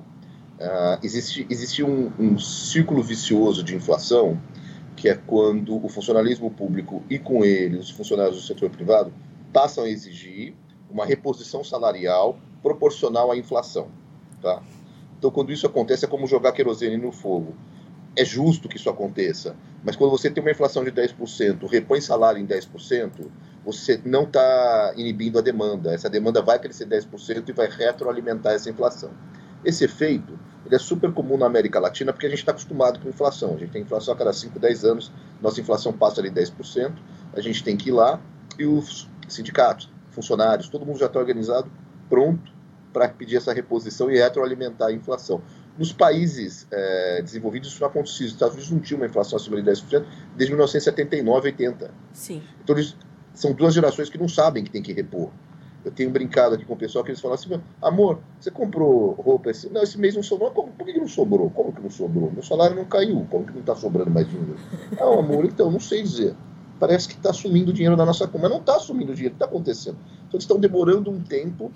uh, 0.59 0.97
existe, 1.03 1.45
existe 1.49 1.83
um, 1.83 2.11
um 2.17 2.39
círculo 2.39 3.03
vicioso 3.03 3.61
de 3.61 3.75
inflação, 3.75 4.39
que 4.95 5.09
é 5.09 5.15
quando 5.15 5.83
o 5.83 5.89
funcionalismo 5.89 6.49
público 6.49 7.03
e 7.09 7.19
com 7.19 7.43
ele 7.43 7.77
os 7.77 7.89
funcionários 7.89 8.37
do 8.37 8.41
setor 8.41 8.69
privado 8.69 9.11
passam 9.51 9.83
a 9.83 9.89
exigir 9.89 10.53
uma 10.89 11.05
reposição 11.05 11.61
salarial 11.63 12.39
proporcional 12.63 13.31
à 13.31 13.37
inflação. 13.37 13.89
Tá? 14.41 14.61
Então, 15.17 15.29
quando 15.29 15.51
isso 15.51 15.67
acontece, 15.67 16.05
é 16.05 16.07
como 16.07 16.25
jogar 16.25 16.53
querosene 16.53 16.97
no 16.97 17.11
fogo 17.11 17.53
é 18.15 18.25
justo 18.25 18.67
que 18.67 18.77
isso 18.77 18.89
aconteça, 18.89 19.55
mas 19.83 19.95
quando 19.95 20.11
você 20.11 20.29
tem 20.29 20.43
uma 20.43 20.51
inflação 20.51 20.83
de 20.83 20.91
10%, 20.91 21.67
repõe 21.69 22.01
salário 22.01 22.39
em 22.39 22.45
10%, 22.45 23.11
você 23.65 24.01
não 24.03 24.23
está 24.23 24.93
inibindo 24.95 25.39
a 25.39 25.41
demanda. 25.41 25.93
Essa 25.93 26.09
demanda 26.09 26.41
vai 26.41 26.59
crescer 26.59 26.87
10% 26.87 27.49
e 27.49 27.51
vai 27.51 27.69
retroalimentar 27.69 28.53
essa 28.53 28.69
inflação. 28.69 29.11
Esse 29.63 29.85
efeito 29.85 30.37
ele 30.65 30.75
é 30.75 30.79
super 30.79 31.11
comum 31.11 31.37
na 31.37 31.45
América 31.45 31.79
Latina 31.79 32.13
porque 32.13 32.27
a 32.27 32.29
gente 32.29 32.39
está 32.39 32.51
acostumado 32.51 32.99
com 32.99 33.09
inflação. 33.09 33.55
A 33.55 33.57
gente 33.57 33.71
tem 33.71 33.81
inflação 33.81 34.13
a 34.13 34.17
cada 34.17 34.31
5, 34.31 34.59
10 34.59 34.85
anos, 34.85 35.11
nossa 35.41 35.59
inflação 35.59 35.91
passa 35.91 36.21
de 36.21 36.29
10%, 36.29 36.93
a 37.33 37.41
gente 37.41 37.63
tem 37.63 37.75
que 37.75 37.89
ir 37.89 37.93
lá 37.93 38.19
e 38.59 38.65
os 38.65 39.09
sindicatos, 39.27 39.89
funcionários, 40.09 40.69
todo 40.69 40.85
mundo 40.85 40.99
já 40.99 41.05
está 41.07 41.19
organizado, 41.19 41.71
pronto 42.09 42.51
para 42.91 43.07
pedir 43.07 43.37
essa 43.37 43.53
reposição 43.53 44.11
e 44.11 44.17
retroalimentar 44.17 44.89
a 44.89 44.91
inflação. 44.91 45.41
Nos 45.81 45.91
países 45.91 46.67
é, 46.69 47.23
desenvolvidos 47.23 47.69
isso 47.69 47.81
não 47.81 47.87
acontecia. 47.87 48.27
Os 48.27 48.33
Estados 48.33 48.53
Unidos 48.53 48.71
não 48.71 48.79
tinham 48.81 48.99
uma 48.99 49.07
inflação 49.07 49.35
acima 49.35 49.59
de 49.59 49.67
10% 49.67 50.05
desde 50.35 50.53
1979, 50.53 51.47
80. 51.47 51.91
Sim. 52.13 52.43
Então 52.63 52.75
eles 52.75 52.95
são 53.33 53.51
duas 53.51 53.73
gerações 53.73 54.07
que 54.07 54.15
não 54.15 54.29
sabem 54.29 54.63
que 54.63 54.69
tem 54.69 54.83
que 54.83 54.93
repor. 54.93 55.31
Eu 55.83 55.91
tenho 55.91 56.11
brincado 56.11 56.53
aqui 56.53 56.65
com 56.65 56.75
o 56.75 56.77
pessoal 56.77 57.03
que 57.03 57.09
eles 57.09 57.19
falam 57.19 57.33
assim: 57.33 57.59
amor, 57.81 58.19
você 58.39 58.51
comprou 58.51 59.13
roupa 59.13 59.49
esse. 59.49 59.71
Não, 59.71 59.81
esse 59.81 59.97
mês 59.97 60.13
não 60.13 60.21
sobrou. 60.21 60.51
Como, 60.51 60.71
por 60.71 60.85
que 60.85 60.99
não 60.99 61.07
sobrou? 61.07 61.49
Como 61.49 61.73
que 61.73 61.81
não 61.81 61.89
sobrou? 61.89 62.31
Meu 62.31 62.43
salário 62.43 62.75
não 62.75 62.85
caiu. 62.85 63.25
Como 63.31 63.43
que 63.43 63.51
não 63.51 63.61
está 63.61 63.75
sobrando 63.75 64.11
mais 64.11 64.29
dinheiro? 64.29 64.57
Não, 64.95 65.17
amor, 65.17 65.45
então, 65.45 65.71
não 65.71 65.79
sei 65.79 66.03
dizer. 66.03 66.35
Parece 66.79 67.07
que 67.07 67.15
está 67.15 67.33
sumindo 67.33 67.73
dinheiro 67.73 67.97
da 67.97 68.05
nossa 68.05 68.27
conta. 68.27 68.43
Mas 68.43 68.51
não 68.51 68.59
está 68.59 68.77
sumindo 68.77 69.15
dinheiro. 69.15 69.33
O 69.33 69.37
que 69.39 69.43
está 69.43 69.51
acontecendo? 69.51 69.97
Então, 69.97 70.33
eles 70.33 70.43
estão 70.43 70.59
demorando 70.59 71.09
um 71.09 71.19
tempo 71.19 71.71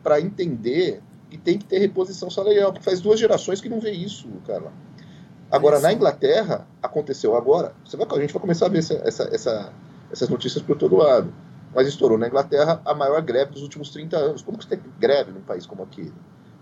para 0.00 0.20
entender 0.20 1.02
que 1.28 1.38
tem 1.38 1.58
que 1.58 1.64
ter 1.64 1.78
reposição 1.78 2.30
salarial. 2.30 2.72
Porque 2.72 2.84
faz 2.84 3.00
duas 3.00 3.18
gerações 3.18 3.60
que 3.60 3.68
não 3.68 3.80
vê 3.80 3.90
isso, 3.90 4.28
cara. 4.46 4.72
Agora, 5.50 5.80
na 5.80 5.92
Inglaterra, 5.92 6.66
aconteceu 6.82 7.36
agora. 7.36 7.74
Você 7.84 7.96
vai, 7.96 8.06
a 8.10 8.20
gente 8.20 8.32
vai 8.32 8.40
começar 8.40 8.66
a 8.66 8.68
ver 8.68 8.78
essa, 8.78 8.94
essa, 9.04 9.22
essa, 9.32 9.72
essas 10.12 10.28
notícias 10.28 10.62
por 10.62 10.76
todo 10.76 10.96
lado 10.96 11.32
mas 11.74 11.86
estourou 11.86 12.18
na 12.18 12.26
Inglaterra 12.26 12.80
a 12.84 12.94
maior 12.94 13.20
greve 13.22 13.52
dos 13.52 13.62
últimos 13.62 13.90
30 13.90 14.16
anos. 14.16 14.42
Como 14.42 14.58
que 14.58 14.64
você 14.64 14.76
tem 14.76 14.80
greve 14.98 15.32
num 15.32 15.40
país 15.40 15.66
como 15.66 15.82
aquele? 15.82 16.12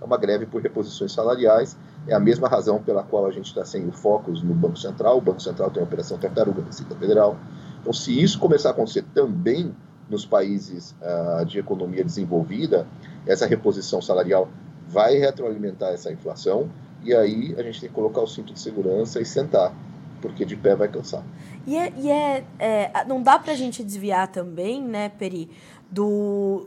É 0.00 0.04
uma 0.04 0.18
greve 0.18 0.44
por 0.44 0.60
reposições 0.60 1.12
salariais, 1.12 1.76
é 2.06 2.14
a 2.14 2.20
mesma 2.20 2.48
razão 2.48 2.82
pela 2.82 3.02
qual 3.02 3.26
a 3.26 3.30
gente 3.30 3.46
está 3.46 3.64
sem 3.64 3.86
o 3.88 3.92
foco 3.92 4.30
no 4.30 4.54
Banco 4.54 4.76
Central. 4.76 5.18
O 5.18 5.20
Banco 5.20 5.40
Central 5.40 5.70
tem 5.70 5.82
a 5.82 5.86
Operação 5.86 6.18
Tartaruga, 6.18 6.62
Receita 6.62 6.94
Federal. 6.96 7.36
Então, 7.80 7.92
se 7.92 8.20
isso 8.20 8.38
começar 8.38 8.70
a 8.70 8.72
acontecer 8.72 9.04
também 9.14 9.74
nos 10.10 10.26
países 10.26 10.94
uh, 11.00 11.44
de 11.46 11.58
economia 11.58 12.04
desenvolvida, 12.04 12.86
essa 13.26 13.46
reposição 13.46 14.00
salarial 14.00 14.48
vai 14.88 15.16
retroalimentar 15.16 15.92
essa 15.92 16.12
inflação 16.12 16.70
e 17.02 17.14
aí 17.14 17.54
a 17.58 17.62
gente 17.62 17.80
tem 17.80 17.88
que 17.88 17.94
colocar 17.94 18.20
o 18.20 18.26
cinto 18.26 18.52
de 18.52 18.60
segurança 18.60 19.20
e 19.20 19.24
sentar 19.24 19.74
porque 20.20 20.44
de 20.44 20.56
pé 20.56 20.74
vai 20.74 20.88
cansar. 20.88 21.22
E, 21.66 21.76
é, 21.76 21.92
e 21.96 22.10
é, 22.10 22.44
é 22.58 23.04
não 23.06 23.22
dá 23.22 23.38
para 23.38 23.52
a 23.52 23.56
gente 23.56 23.84
desviar 23.84 24.28
também, 24.28 24.82
né, 24.82 25.08
Peri, 25.10 25.50
do, 25.90 26.66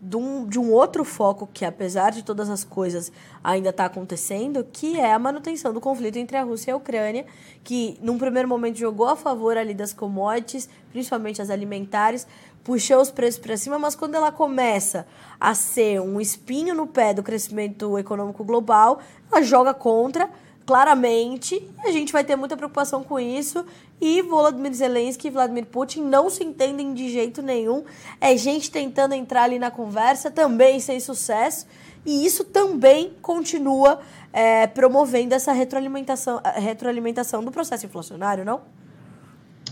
de 0.00 0.16
um, 0.16 0.46
de 0.46 0.58
um 0.58 0.72
outro 0.72 1.04
foco 1.04 1.48
que, 1.52 1.64
apesar 1.64 2.10
de 2.10 2.22
todas 2.22 2.48
as 2.48 2.62
coisas, 2.62 3.10
ainda 3.42 3.70
está 3.70 3.84
acontecendo, 3.84 4.64
que 4.72 4.98
é 4.98 5.12
a 5.12 5.18
manutenção 5.18 5.72
do 5.72 5.80
conflito 5.80 6.16
entre 6.16 6.36
a 6.36 6.42
Rússia 6.42 6.70
e 6.70 6.72
a 6.72 6.76
Ucrânia, 6.76 7.26
que 7.64 7.98
num 8.00 8.18
primeiro 8.18 8.48
momento 8.48 8.78
jogou 8.78 9.08
a 9.08 9.16
favor 9.16 9.56
ali 9.56 9.74
das 9.74 9.92
commodities, 9.92 10.68
principalmente 10.90 11.42
as 11.42 11.50
alimentares, 11.50 12.26
puxou 12.62 13.00
os 13.00 13.10
preços 13.10 13.40
para 13.40 13.56
cima, 13.56 13.78
mas 13.78 13.96
quando 13.96 14.14
ela 14.14 14.30
começa 14.30 15.06
a 15.40 15.54
ser 15.54 16.00
um 16.00 16.20
espinho 16.20 16.74
no 16.74 16.86
pé 16.86 17.12
do 17.12 17.22
crescimento 17.22 17.98
econômico 17.98 18.44
global, 18.44 19.00
ela 19.30 19.42
joga 19.42 19.74
contra 19.74 20.30
claramente. 20.68 21.66
A 21.82 21.90
gente 21.90 22.12
vai 22.12 22.22
ter 22.22 22.36
muita 22.36 22.54
preocupação 22.54 23.02
com 23.02 23.18
isso. 23.18 23.64
E 23.98 24.20
Volodymyr 24.20 24.74
Zelensky 24.74 25.28
e 25.28 25.30
Vladimir 25.30 25.64
Putin 25.64 26.02
não 26.02 26.28
se 26.28 26.44
entendem 26.44 26.92
de 26.92 27.08
jeito 27.08 27.40
nenhum. 27.40 27.84
É 28.20 28.36
gente 28.36 28.70
tentando 28.70 29.14
entrar 29.14 29.44
ali 29.44 29.58
na 29.58 29.70
conversa, 29.70 30.30
também 30.30 30.78
sem 30.78 31.00
sucesso. 31.00 31.66
E 32.04 32.26
isso 32.26 32.44
também 32.44 33.14
continua 33.22 34.00
é, 34.30 34.66
promovendo 34.66 35.34
essa 35.34 35.52
retroalimentação, 35.52 36.38
retroalimentação 36.56 37.42
do 37.42 37.50
processo 37.50 37.86
inflacionário, 37.86 38.44
não? 38.44 38.60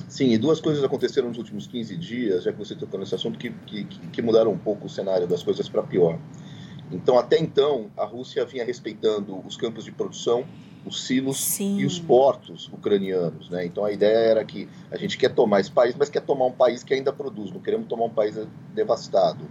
Sim, 0.09 0.33
e 0.33 0.39
duas 0.39 0.63
coisas 0.63 0.83
aconteceram 0.83 1.29
nos 1.29 1.37
últimos 1.37 1.67
15 1.67 1.95
dias, 1.99 2.45
já 2.45 2.53
que 2.53 2.59
você 2.59 2.75
tocou 2.75 2.99
nesse 2.99 3.15
assunto, 3.15 3.39
que, 3.39 3.51
que, 3.67 3.85
que 3.85 4.23
mudaram 4.23 4.51
um 4.51 4.59
pouco 4.59 4.87
o 4.87 4.89
cenário 4.89 5.27
das 5.27 5.43
coisas 5.43 5.69
para 5.69 5.83
pior. 5.83 6.19
Então, 6.91 7.19
até 7.19 7.39
então, 7.39 7.91
a 7.99 8.07
Rússia 8.07 8.47
vinha 8.47 8.65
respeitando 8.65 9.39
os 9.47 9.59
campos 9.59 9.85
de 9.85 9.93
produção 9.93 10.47
os 10.87 11.05
silos 11.05 11.39
Sim. 11.39 11.79
e 11.79 11.85
os 11.85 11.99
portos 11.99 12.71
ucranianos. 12.73 13.51
Né? 13.51 13.67
Então 13.67 13.85
a 13.85 13.93
ideia 13.93 14.17
era 14.17 14.45
que 14.45 14.69
a 14.91 14.97
gente 14.97 15.19
quer 15.19 15.35
tomar 15.35 15.61
esse 15.61 15.71
país, 15.71 15.95
mas 15.99 16.09
quer 16.09 16.23
tomar 16.23 16.47
um 16.47 16.53
país 16.53 16.83
que 16.83 16.95
ainda 16.95 17.13
produz, 17.13 17.51
não 17.51 17.61
queremos 17.61 17.87
tomar 17.89 18.05
um 18.05 18.11
país 18.11 18.39
devastado. 18.75 19.45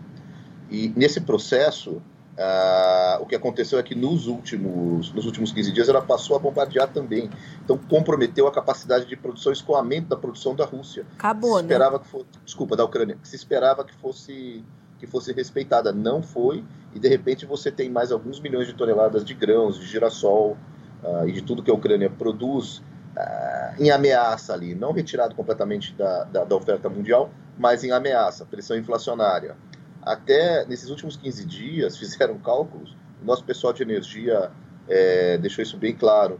E 0.71 0.91
nesse 0.95 1.21
processo, 1.21 2.01
ah, 2.37 3.19
o 3.21 3.25
que 3.25 3.35
aconteceu 3.35 3.79
é 3.79 3.83
que 3.83 3.95
nos 3.95 4.27
últimos, 4.27 5.13
nos 5.13 5.25
últimos 5.25 5.51
15 5.51 5.71
dias 5.71 5.89
ela 5.89 6.01
passou 6.01 6.35
a 6.35 6.39
bombardear 6.39 6.91
também. 6.91 7.29
Então 7.63 7.77
comprometeu 7.77 8.47
a 8.47 8.51
capacidade 8.51 9.05
de 9.05 9.15
produção, 9.15 9.51
escoamento 9.51 10.07
da 10.09 10.17
produção 10.17 10.55
da 10.55 10.65
Rússia. 10.65 11.05
Acabou, 11.17 11.57
se 11.57 11.63
né? 11.63 11.67
esperava 11.67 11.97
né? 11.97 12.03
Que 12.03 12.09
fosse, 12.09 12.25
desculpa, 12.43 12.75
da 12.75 12.83
Ucrânia. 12.83 13.17
Que 13.21 13.27
se 13.27 13.35
esperava 13.35 13.83
que 13.83 13.93
fosse 13.93 14.63
que 14.97 15.05
fosse 15.05 15.33
respeitada. 15.33 15.91
Não 15.91 16.21
foi, 16.21 16.63
e 16.93 16.99
de 16.99 17.07
repente 17.07 17.45
você 17.45 17.71
tem 17.71 17.89
mais 17.89 18.11
alguns 18.11 18.39
milhões 18.39 18.67
de 18.67 18.73
toneladas 18.73 19.25
de 19.25 19.33
grãos, 19.33 19.77
de 19.77 19.85
girassol, 19.85 20.57
uh, 21.03 21.27
e 21.27 21.31
de 21.31 21.41
tudo 21.41 21.63
que 21.63 21.71
a 21.71 21.73
Ucrânia 21.73 22.09
produz 22.09 22.77
uh, 22.77 23.81
em 23.81 23.91
ameaça 23.91 24.53
ali, 24.53 24.75
não 24.75 24.91
retirado 24.91 25.35
completamente 25.35 25.93
da, 25.93 26.23
da, 26.25 26.43
da, 26.43 26.55
oferta 26.55 26.89
mundial, 26.89 27.29
mas 27.57 27.83
em 27.83 27.91
ameaça, 27.91 28.45
pressão 28.45 28.77
inflacionária. 28.77 29.55
Até 30.01 30.65
nesses 30.65 30.89
últimos 30.89 31.15
15 31.15 31.45
dias 31.45 31.97
fizeram 31.97 32.37
cálculos, 32.37 32.95
o 33.21 33.25
nosso 33.25 33.43
pessoal 33.43 33.73
de 33.73 33.81
energia 33.81 34.51
é, 34.87 35.37
deixou 35.37 35.63
isso 35.63 35.77
bem 35.77 35.95
claro. 35.95 36.39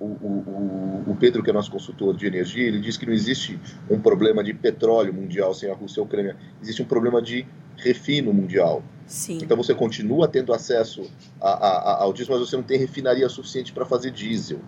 O, 0.00 0.06
o, 0.06 1.04
o, 1.06 1.16
Pedro, 1.16 1.44
que 1.44 1.50
é 1.50 1.52
nosso 1.52 1.70
consultor 1.70 2.16
de 2.16 2.26
energia, 2.26 2.66
ele 2.66 2.80
diz 2.80 2.96
que 2.96 3.06
não 3.06 3.12
existe 3.12 3.60
um 3.88 4.00
problema 4.00 4.42
de 4.42 4.52
petróleo 4.52 5.14
mundial 5.14 5.54
sem 5.54 5.70
a 5.70 5.74
Rússia 5.74 6.00
e 6.00 6.02
a 6.02 6.04
Ucrânia, 6.04 6.36
existe 6.60 6.82
um 6.82 6.86
problema 6.86 7.22
de 7.22 7.46
refino 7.76 8.32
mundial. 8.32 8.82
Sim. 9.06 9.38
Então 9.42 9.56
você 9.56 9.74
continua 9.74 10.26
tendo 10.26 10.52
acesso 10.52 11.10
a, 11.40 11.50
a, 11.50 12.02
ao 12.02 12.12
diesel, 12.12 12.38
mas 12.38 12.48
você 12.48 12.56
não 12.56 12.62
tem 12.62 12.78
refinaria 12.78 13.28
suficiente 13.28 13.72
para 13.72 13.84
fazer 13.84 14.10
diesel. 14.10 14.60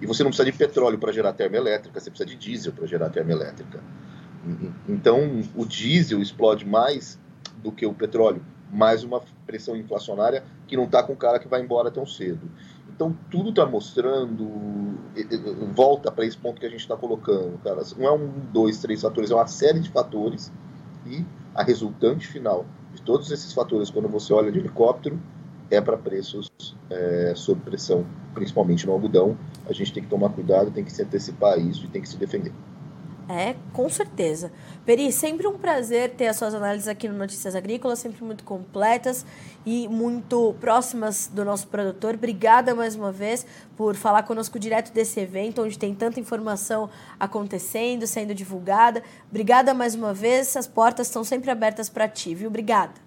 E 0.00 0.06
você 0.06 0.22
não 0.22 0.30
precisa 0.30 0.50
de 0.50 0.56
petróleo 0.56 0.98
para 0.98 1.12
gerar 1.12 1.32
termoelétrica, 1.32 2.00
você 2.00 2.10
precisa 2.10 2.28
de 2.28 2.36
diesel 2.36 2.72
para 2.72 2.86
gerar 2.86 3.10
termoelétrica. 3.10 3.80
Então 4.88 5.42
o 5.54 5.64
diesel 5.64 6.20
explode 6.20 6.66
mais 6.66 7.18
do 7.62 7.72
que 7.72 7.86
o 7.86 7.94
petróleo, 7.94 8.44
mais 8.70 9.04
uma 9.04 9.22
pressão 9.46 9.76
inflacionária 9.76 10.44
que 10.66 10.76
não 10.76 10.84
está 10.84 11.02
com 11.02 11.12
o 11.12 11.16
cara 11.16 11.38
que 11.38 11.48
vai 11.48 11.62
embora 11.62 11.90
tão 11.90 12.04
cedo. 12.04 12.50
Então 12.94 13.16
tudo 13.30 13.50
está 13.50 13.64
mostrando, 13.64 14.50
volta 15.74 16.12
para 16.12 16.26
esse 16.26 16.36
ponto 16.36 16.60
que 16.60 16.66
a 16.66 16.70
gente 16.70 16.80
está 16.80 16.96
colocando, 16.96 17.58
cara. 17.62 17.82
Não 17.96 18.06
é 18.06 18.12
um, 18.12 18.28
dois, 18.52 18.78
três 18.78 19.00
fatores, 19.00 19.30
é 19.30 19.34
uma 19.34 19.46
série 19.46 19.80
de 19.80 19.88
fatores 19.88 20.52
e 21.06 21.24
a 21.54 21.62
resultante 21.62 22.26
final 22.26 22.66
de 22.94 23.02
todos 23.02 23.30
esses 23.30 23.52
fatores, 23.52 23.90
quando 23.90 24.08
você 24.08 24.32
olha 24.32 24.50
de 24.50 24.58
helicóptero, 24.58 25.18
é 25.70 25.80
para 25.80 25.96
preços 25.96 26.50
é, 26.90 27.32
sob 27.34 27.60
pressão, 27.62 28.04
principalmente 28.34 28.86
no 28.86 28.92
algodão. 28.92 29.36
A 29.68 29.72
gente 29.72 29.92
tem 29.92 30.02
que 30.02 30.08
tomar 30.08 30.30
cuidado, 30.30 30.70
tem 30.70 30.84
que 30.84 30.92
se 30.92 31.02
antecipar 31.02 31.54
a 31.54 31.56
isso 31.56 31.84
e 31.84 31.88
tem 31.88 32.02
que 32.02 32.08
se 32.08 32.16
defender. 32.16 32.52
É, 33.28 33.54
com 33.72 33.88
certeza. 33.88 34.52
Peri, 34.84 35.10
sempre 35.10 35.46
um 35.46 35.56
prazer 35.56 36.10
ter 36.10 36.26
as 36.26 36.36
suas 36.36 36.54
análises 36.54 36.88
aqui 36.88 37.08
no 37.08 37.16
Notícias 37.16 37.56
Agrícolas, 37.56 37.98
sempre 37.98 38.22
muito 38.22 38.44
completas 38.44 39.24
e 39.64 39.88
muito 39.88 40.54
próximas 40.60 41.26
do 41.26 41.42
nosso 41.42 41.66
produtor. 41.68 42.14
Obrigada 42.14 42.74
mais 42.74 42.94
uma 42.94 43.10
vez 43.10 43.46
por 43.78 43.94
falar 43.94 44.24
conosco 44.24 44.58
direto 44.58 44.92
desse 44.92 45.20
evento, 45.20 45.62
onde 45.62 45.78
tem 45.78 45.94
tanta 45.94 46.20
informação 46.20 46.90
acontecendo, 47.18 48.06
sendo 48.06 48.34
divulgada. 48.34 49.02
Obrigada 49.30 49.72
mais 49.72 49.94
uma 49.94 50.12
vez, 50.12 50.54
as 50.54 50.66
portas 50.66 51.06
estão 51.06 51.24
sempre 51.24 51.50
abertas 51.50 51.88
para 51.88 52.06
ti, 52.06 52.34
viu? 52.34 52.48
Obrigada. 52.48 53.03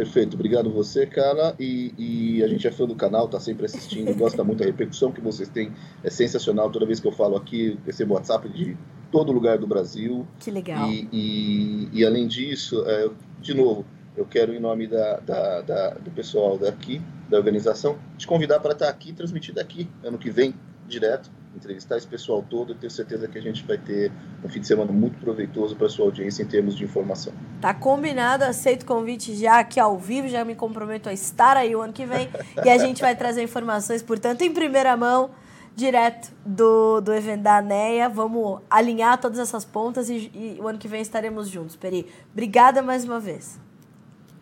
Perfeito, 0.00 0.32
obrigado 0.32 0.70
você, 0.70 1.04
cara. 1.04 1.54
E, 1.60 1.92
e, 1.98 2.42
a 2.42 2.48
gente 2.48 2.66
é 2.66 2.70
fã 2.70 2.86
do 2.86 2.94
canal, 2.94 3.28
tá 3.28 3.38
sempre 3.38 3.66
assistindo, 3.66 4.14
gosta 4.16 4.42
muito 4.42 4.60
da 4.60 4.64
repercussão 4.64 5.12
que 5.12 5.20
vocês 5.20 5.46
têm. 5.50 5.74
É 6.02 6.08
sensacional. 6.08 6.70
Toda 6.70 6.86
vez 6.86 6.98
que 7.00 7.06
eu 7.06 7.12
falo 7.12 7.36
aqui, 7.36 7.78
recebo 7.84 8.14
WhatsApp 8.14 8.48
de 8.48 8.78
todo 9.12 9.30
lugar 9.30 9.58
do 9.58 9.66
Brasil. 9.66 10.26
Que 10.38 10.50
legal. 10.50 10.88
E, 10.88 11.06
e, 11.12 11.88
e 11.92 12.02
além 12.06 12.26
disso, 12.26 12.82
é, 12.86 13.10
de 13.42 13.52
novo, 13.52 13.84
eu 14.16 14.24
quero, 14.24 14.54
em 14.54 14.58
nome 14.58 14.86
da, 14.86 15.20
da, 15.20 15.60
da, 15.60 15.90
do 15.90 16.10
pessoal 16.12 16.56
daqui, 16.56 17.02
da 17.28 17.36
organização, 17.36 17.98
te 18.16 18.26
convidar 18.26 18.58
para 18.60 18.72
estar 18.72 18.88
aqui, 18.88 19.12
transmitir 19.12 19.54
daqui, 19.54 19.86
ano 20.02 20.16
que 20.16 20.30
vem, 20.30 20.54
direto 20.88 21.30
entrevistar 21.54 21.96
esse 21.96 22.06
pessoal 22.06 22.44
todo. 22.48 22.72
Eu 22.72 22.76
tenho 22.76 22.90
certeza 22.90 23.26
que 23.28 23.38
a 23.38 23.40
gente 23.40 23.64
vai 23.64 23.78
ter 23.78 24.12
um 24.44 24.48
fim 24.48 24.60
de 24.60 24.66
semana 24.66 24.92
muito 24.92 25.18
proveitoso 25.18 25.76
para 25.76 25.86
a 25.86 25.90
sua 25.90 26.06
audiência 26.06 26.42
em 26.42 26.46
termos 26.46 26.76
de 26.76 26.84
informação. 26.84 27.32
Tá 27.60 27.74
combinado, 27.74 28.44
aceito 28.44 28.82
o 28.82 28.86
convite 28.86 29.34
já 29.34 29.60
aqui 29.60 29.78
ao 29.80 29.98
vivo, 29.98 30.28
já 30.28 30.44
me 30.44 30.54
comprometo 30.54 31.08
a 31.08 31.12
estar 31.12 31.56
aí 31.56 31.74
o 31.74 31.80
ano 31.80 31.92
que 31.92 32.06
vem 32.06 32.28
e 32.64 32.68
a 32.68 32.78
gente 32.78 33.00
vai 33.00 33.14
trazer 33.14 33.42
informações, 33.42 34.02
portanto, 34.02 34.42
em 34.42 34.52
primeira 34.52 34.96
mão, 34.96 35.30
direto 35.74 36.32
do, 36.44 37.00
do 37.00 37.12
evento 37.12 37.42
da 37.42 37.58
ANEA. 37.58 38.08
Vamos 38.08 38.60
alinhar 38.68 39.20
todas 39.20 39.38
essas 39.38 39.64
pontas 39.64 40.08
e, 40.08 40.30
e 40.34 40.58
o 40.60 40.68
ano 40.68 40.78
que 40.78 40.88
vem 40.88 41.00
estaremos 41.00 41.48
juntos. 41.48 41.76
Peri, 41.76 42.06
obrigada 42.32 42.82
mais 42.82 43.04
uma 43.04 43.20
vez. 43.20 43.58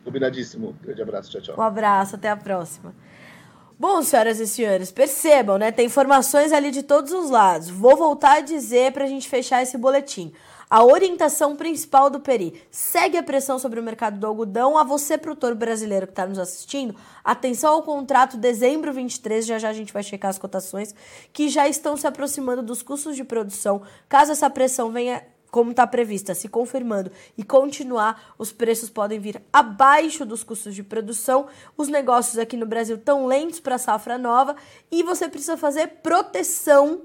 Combinadíssimo. 0.04 0.74
Grande 0.82 1.02
abraço. 1.02 1.30
Tchau, 1.30 1.40
tchau. 1.40 1.56
Um 1.58 1.62
abraço. 1.62 2.16
Até 2.16 2.30
a 2.30 2.36
próxima. 2.36 2.94
Bom, 3.80 4.02
senhoras 4.02 4.40
e 4.40 4.46
senhores, 4.48 4.90
percebam, 4.90 5.56
né? 5.56 5.70
Tem 5.70 5.86
informações 5.86 6.50
ali 6.52 6.72
de 6.72 6.82
todos 6.82 7.12
os 7.12 7.30
lados. 7.30 7.70
Vou 7.70 7.96
voltar 7.96 8.38
a 8.38 8.40
dizer 8.40 8.90
para 8.90 9.04
a 9.04 9.06
gente 9.06 9.28
fechar 9.28 9.62
esse 9.62 9.78
boletim. 9.78 10.32
A 10.68 10.84
orientação 10.84 11.54
principal 11.54 12.10
do 12.10 12.18
Peri 12.18 12.60
segue 12.72 13.16
a 13.16 13.22
pressão 13.22 13.56
sobre 13.56 13.78
o 13.78 13.82
mercado 13.82 14.18
do 14.18 14.26
algodão. 14.26 14.76
A 14.76 14.82
você, 14.82 15.16
produtor 15.16 15.54
brasileiro 15.54 16.08
que 16.08 16.12
está 16.12 16.26
nos 16.26 16.40
assistindo, 16.40 16.92
atenção 17.22 17.74
ao 17.74 17.84
contrato 17.84 18.36
dezembro 18.36 18.92
23, 18.92 19.46
já 19.46 19.60
já 19.60 19.68
a 19.68 19.72
gente 19.72 19.92
vai 19.92 20.02
checar 20.02 20.30
as 20.30 20.38
cotações, 20.38 20.92
que 21.32 21.48
já 21.48 21.68
estão 21.68 21.96
se 21.96 22.06
aproximando 22.06 22.64
dos 22.64 22.82
custos 22.82 23.14
de 23.14 23.22
produção. 23.22 23.82
Caso 24.08 24.32
essa 24.32 24.50
pressão 24.50 24.90
venha 24.90 25.22
como 25.50 25.70
está 25.70 25.86
prevista, 25.86 26.34
se 26.34 26.48
confirmando 26.48 27.10
e 27.36 27.42
continuar, 27.42 28.34
os 28.38 28.52
preços 28.52 28.90
podem 28.90 29.18
vir 29.18 29.42
abaixo 29.52 30.24
dos 30.24 30.44
custos 30.44 30.74
de 30.74 30.82
produção. 30.82 31.46
Os 31.76 31.88
negócios 31.88 32.38
aqui 32.38 32.56
no 32.56 32.66
Brasil 32.66 32.96
estão 32.96 33.26
lentos 33.26 33.60
para 33.60 33.76
a 33.76 33.78
safra 33.78 34.18
nova 34.18 34.56
e 34.90 35.02
você 35.02 35.28
precisa 35.28 35.56
fazer 35.56 35.86
proteção 36.02 37.02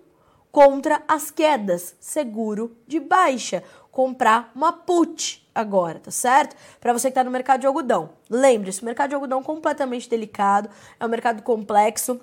contra 0.52 1.02
as 1.08 1.32
quedas, 1.32 1.96
seguro 2.00 2.78
de 2.86 3.00
baixa, 3.00 3.64
comprar 3.92 4.52
uma 4.54 4.72
put 4.72 5.48
agora, 5.54 6.00
tá 6.00 6.12
certo? 6.12 6.56
Para 6.80 6.94
você 6.94 7.08
que 7.08 7.12
está 7.12 7.24
no 7.24 7.32
mercado 7.32 7.62
de 7.62 7.68
algodão. 7.68 8.12
Lembre-se, 8.30 8.82
o 8.82 8.86
mercado 8.86 9.10
de 9.10 9.16
algodão 9.16 9.40
é 9.40 9.44
completamente 9.44 10.10
delicado, 10.10 10.70
é 11.00 11.06
um 11.06 11.10
mercado 11.10 11.42
complexo. 11.42 12.20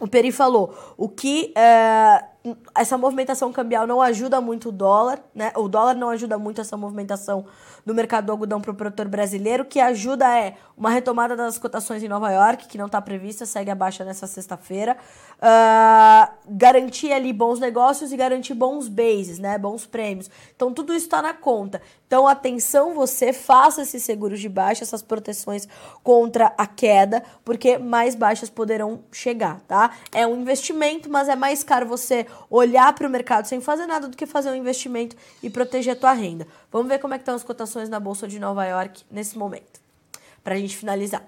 O 0.00 0.06
Peri 0.06 0.30
falou, 0.30 0.94
o 0.96 1.08
que 1.08 1.52
é, 1.56 2.24
essa 2.74 2.98
movimentação 2.98 3.50
cambial 3.52 3.86
não 3.86 4.02
ajuda 4.02 4.40
muito 4.40 4.68
o 4.68 4.72
dólar, 4.72 5.18
né? 5.34 5.50
O 5.56 5.66
dólar 5.66 5.94
não 5.94 6.10
ajuda 6.10 6.38
muito 6.38 6.60
essa 6.60 6.76
movimentação 6.76 7.46
do 7.84 7.94
mercado 7.94 8.26
do 8.26 8.32
algodão 8.32 8.60
para 8.60 8.70
o 8.70 8.74
produtor 8.74 9.08
brasileiro. 9.08 9.64
Que 9.64 9.80
ajuda 9.80 10.26
é 10.38 10.54
uma 10.76 10.90
retomada 10.90 11.36
das 11.36 11.58
cotações 11.58 12.02
em 12.02 12.08
Nova 12.08 12.30
York, 12.30 12.66
que 12.66 12.78
não 12.78 12.86
está 12.86 13.00
prevista, 13.00 13.46
segue 13.46 13.70
a 13.70 13.74
baixa 13.74 14.04
nessa 14.04 14.26
sexta-feira. 14.26 14.96
Uh, 15.34 16.32
garantir 16.48 17.12
ali 17.12 17.32
bons 17.32 17.60
negócios 17.60 18.12
e 18.12 18.16
garantir 18.16 18.54
bons 18.54 18.88
bases, 18.88 19.38
né? 19.38 19.58
Bons 19.58 19.86
prêmios. 19.86 20.30
Então 20.54 20.72
tudo 20.72 20.94
isso 20.94 21.06
está 21.06 21.20
na 21.20 21.34
conta. 21.34 21.82
Então 22.06 22.26
atenção, 22.26 22.94
você 22.94 23.32
faça 23.32 23.82
esses 23.82 24.02
seguros 24.02 24.40
de 24.40 24.48
baixa, 24.48 24.84
essas 24.84 25.02
proteções 25.02 25.68
contra 26.02 26.52
a 26.56 26.66
queda, 26.66 27.22
porque 27.44 27.78
mais 27.78 28.14
baixas 28.14 28.48
poderão 28.48 29.00
chegar, 29.12 29.60
tá? 29.66 29.90
É 30.12 30.26
um 30.26 30.40
investimento, 30.40 31.10
mas 31.10 31.28
é 31.28 31.36
mais 31.36 31.64
caro 31.64 31.86
você 31.86 32.26
olhar 32.48 32.92
para 32.94 33.06
o 33.06 33.10
mercado 33.10 33.46
sem 33.46 33.60
fazer 33.60 33.86
nada 33.86 34.08
do 34.08 34.16
que 34.16 34.26
fazer 34.26 34.50
um 34.50 34.54
investimento 34.54 35.16
e 35.42 35.50
proteger 35.50 35.94
a 35.94 35.96
tua 35.96 36.12
renda. 36.12 36.46
Vamos 36.70 36.88
ver 36.88 36.98
como 36.98 37.14
é 37.14 37.18
que 37.18 37.22
estão 37.22 37.34
as 37.34 37.44
cotações 37.44 37.73
na 37.88 38.00
bolsa 38.00 38.26
de 38.28 38.38
Nova 38.38 38.64
York 38.64 39.04
nesse 39.10 39.36
momento, 39.36 39.80
para 40.42 40.54
a 40.54 40.58
gente 40.58 40.76
finalizar. 40.76 41.22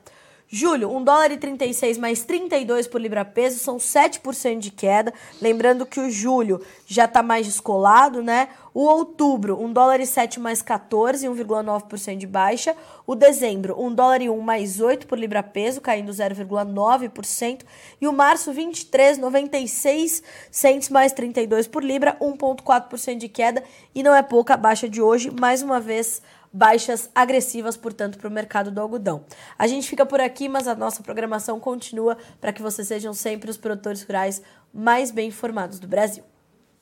Julho, 0.48 0.94
1 0.94 1.02
dólar 1.02 1.32
e 1.32 1.36
36 1.36 1.98
mais 1.98 2.22
32 2.22 2.86
por 2.86 3.00
libra 3.00 3.24
peso, 3.24 3.58
são 3.58 3.78
7% 3.78 4.60
de 4.60 4.70
queda. 4.70 5.12
Lembrando 5.42 5.84
que 5.84 5.98
o 5.98 6.08
julho 6.08 6.64
já 6.86 7.06
está 7.06 7.20
mais 7.20 7.46
descolado, 7.46 8.22
né? 8.22 8.48
O 8.72 8.82
outubro, 8.82 9.60
1 9.60 9.72
dólar 9.72 9.98
e 9.98 10.06
7 10.06 10.38
mais 10.38 10.62
14, 10.62 11.26
1,9% 11.26 12.16
de 12.16 12.28
baixa. 12.28 12.76
O 13.04 13.16
dezembro, 13.16 13.74
1 13.76 13.92
dólar 13.92 14.22
e 14.22 14.30
1 14.30 14.40
mais 14.40 14.80
8 14.80 15.08
por 15.08 15.18
libra 15.18 15.42
peso, 15.42 15.80
caindo 15.80 16.12
0,9%. 16.12 17.64
E 18.00 18.06
o 18.06 18.12
março, 18.12 18.52
23, 18.52 19.18
96 19.18 20.22
centes 20.52 20.90
mais 20.90 21.12
32 21.12 21.66
por 21.66 21.82
libra, 21.82 22.16
1,4% 22.20 23.18
de 23.18 23.28
queda. 23.28 23.64
E 23.92 24.00
não 24.00 24.14
é 24.14 24.22
pouca 24.22 24.54
a 24.54 24.56
baixa 24.56 24.88
de 24.88 25.02
hoje, 25.02 25.28
mais 25.28 25.60
uma 25.60 25.80
vez 25.80 26.22
baixas 26.56 27.10
agressivas, 27.14 27.76
portanto, 27.76 28.16
para 28.16 28.28
o 28.28 28.30
mercado 28.30 28.70
do 28.70 28.80
algodão. 28.80 29.26
A 29.58 29.66
gente 29.66 29.86
fica 29.86 30.06
por 30.06 30.20
aqui, 30.20 30.48
mas 30.48 30.66
a 30.66 30.74
nossa 30.74 31.02
programação 31.02 31.60
continua 31.60 32.16
para 32.40 32.50
que 32.50 32.62
vocês 32.62 32.88
sejam 32.88 33.12
sempre 33.12 33.50
os 33.50 33.58
produtores 33.58 34.02
rurais 34.02 34.40
mais 34.72 35.10
bem 35.10 35.28
informados 35.28 35.78
do 35.78 35.86
Brasil. 35.86 36.24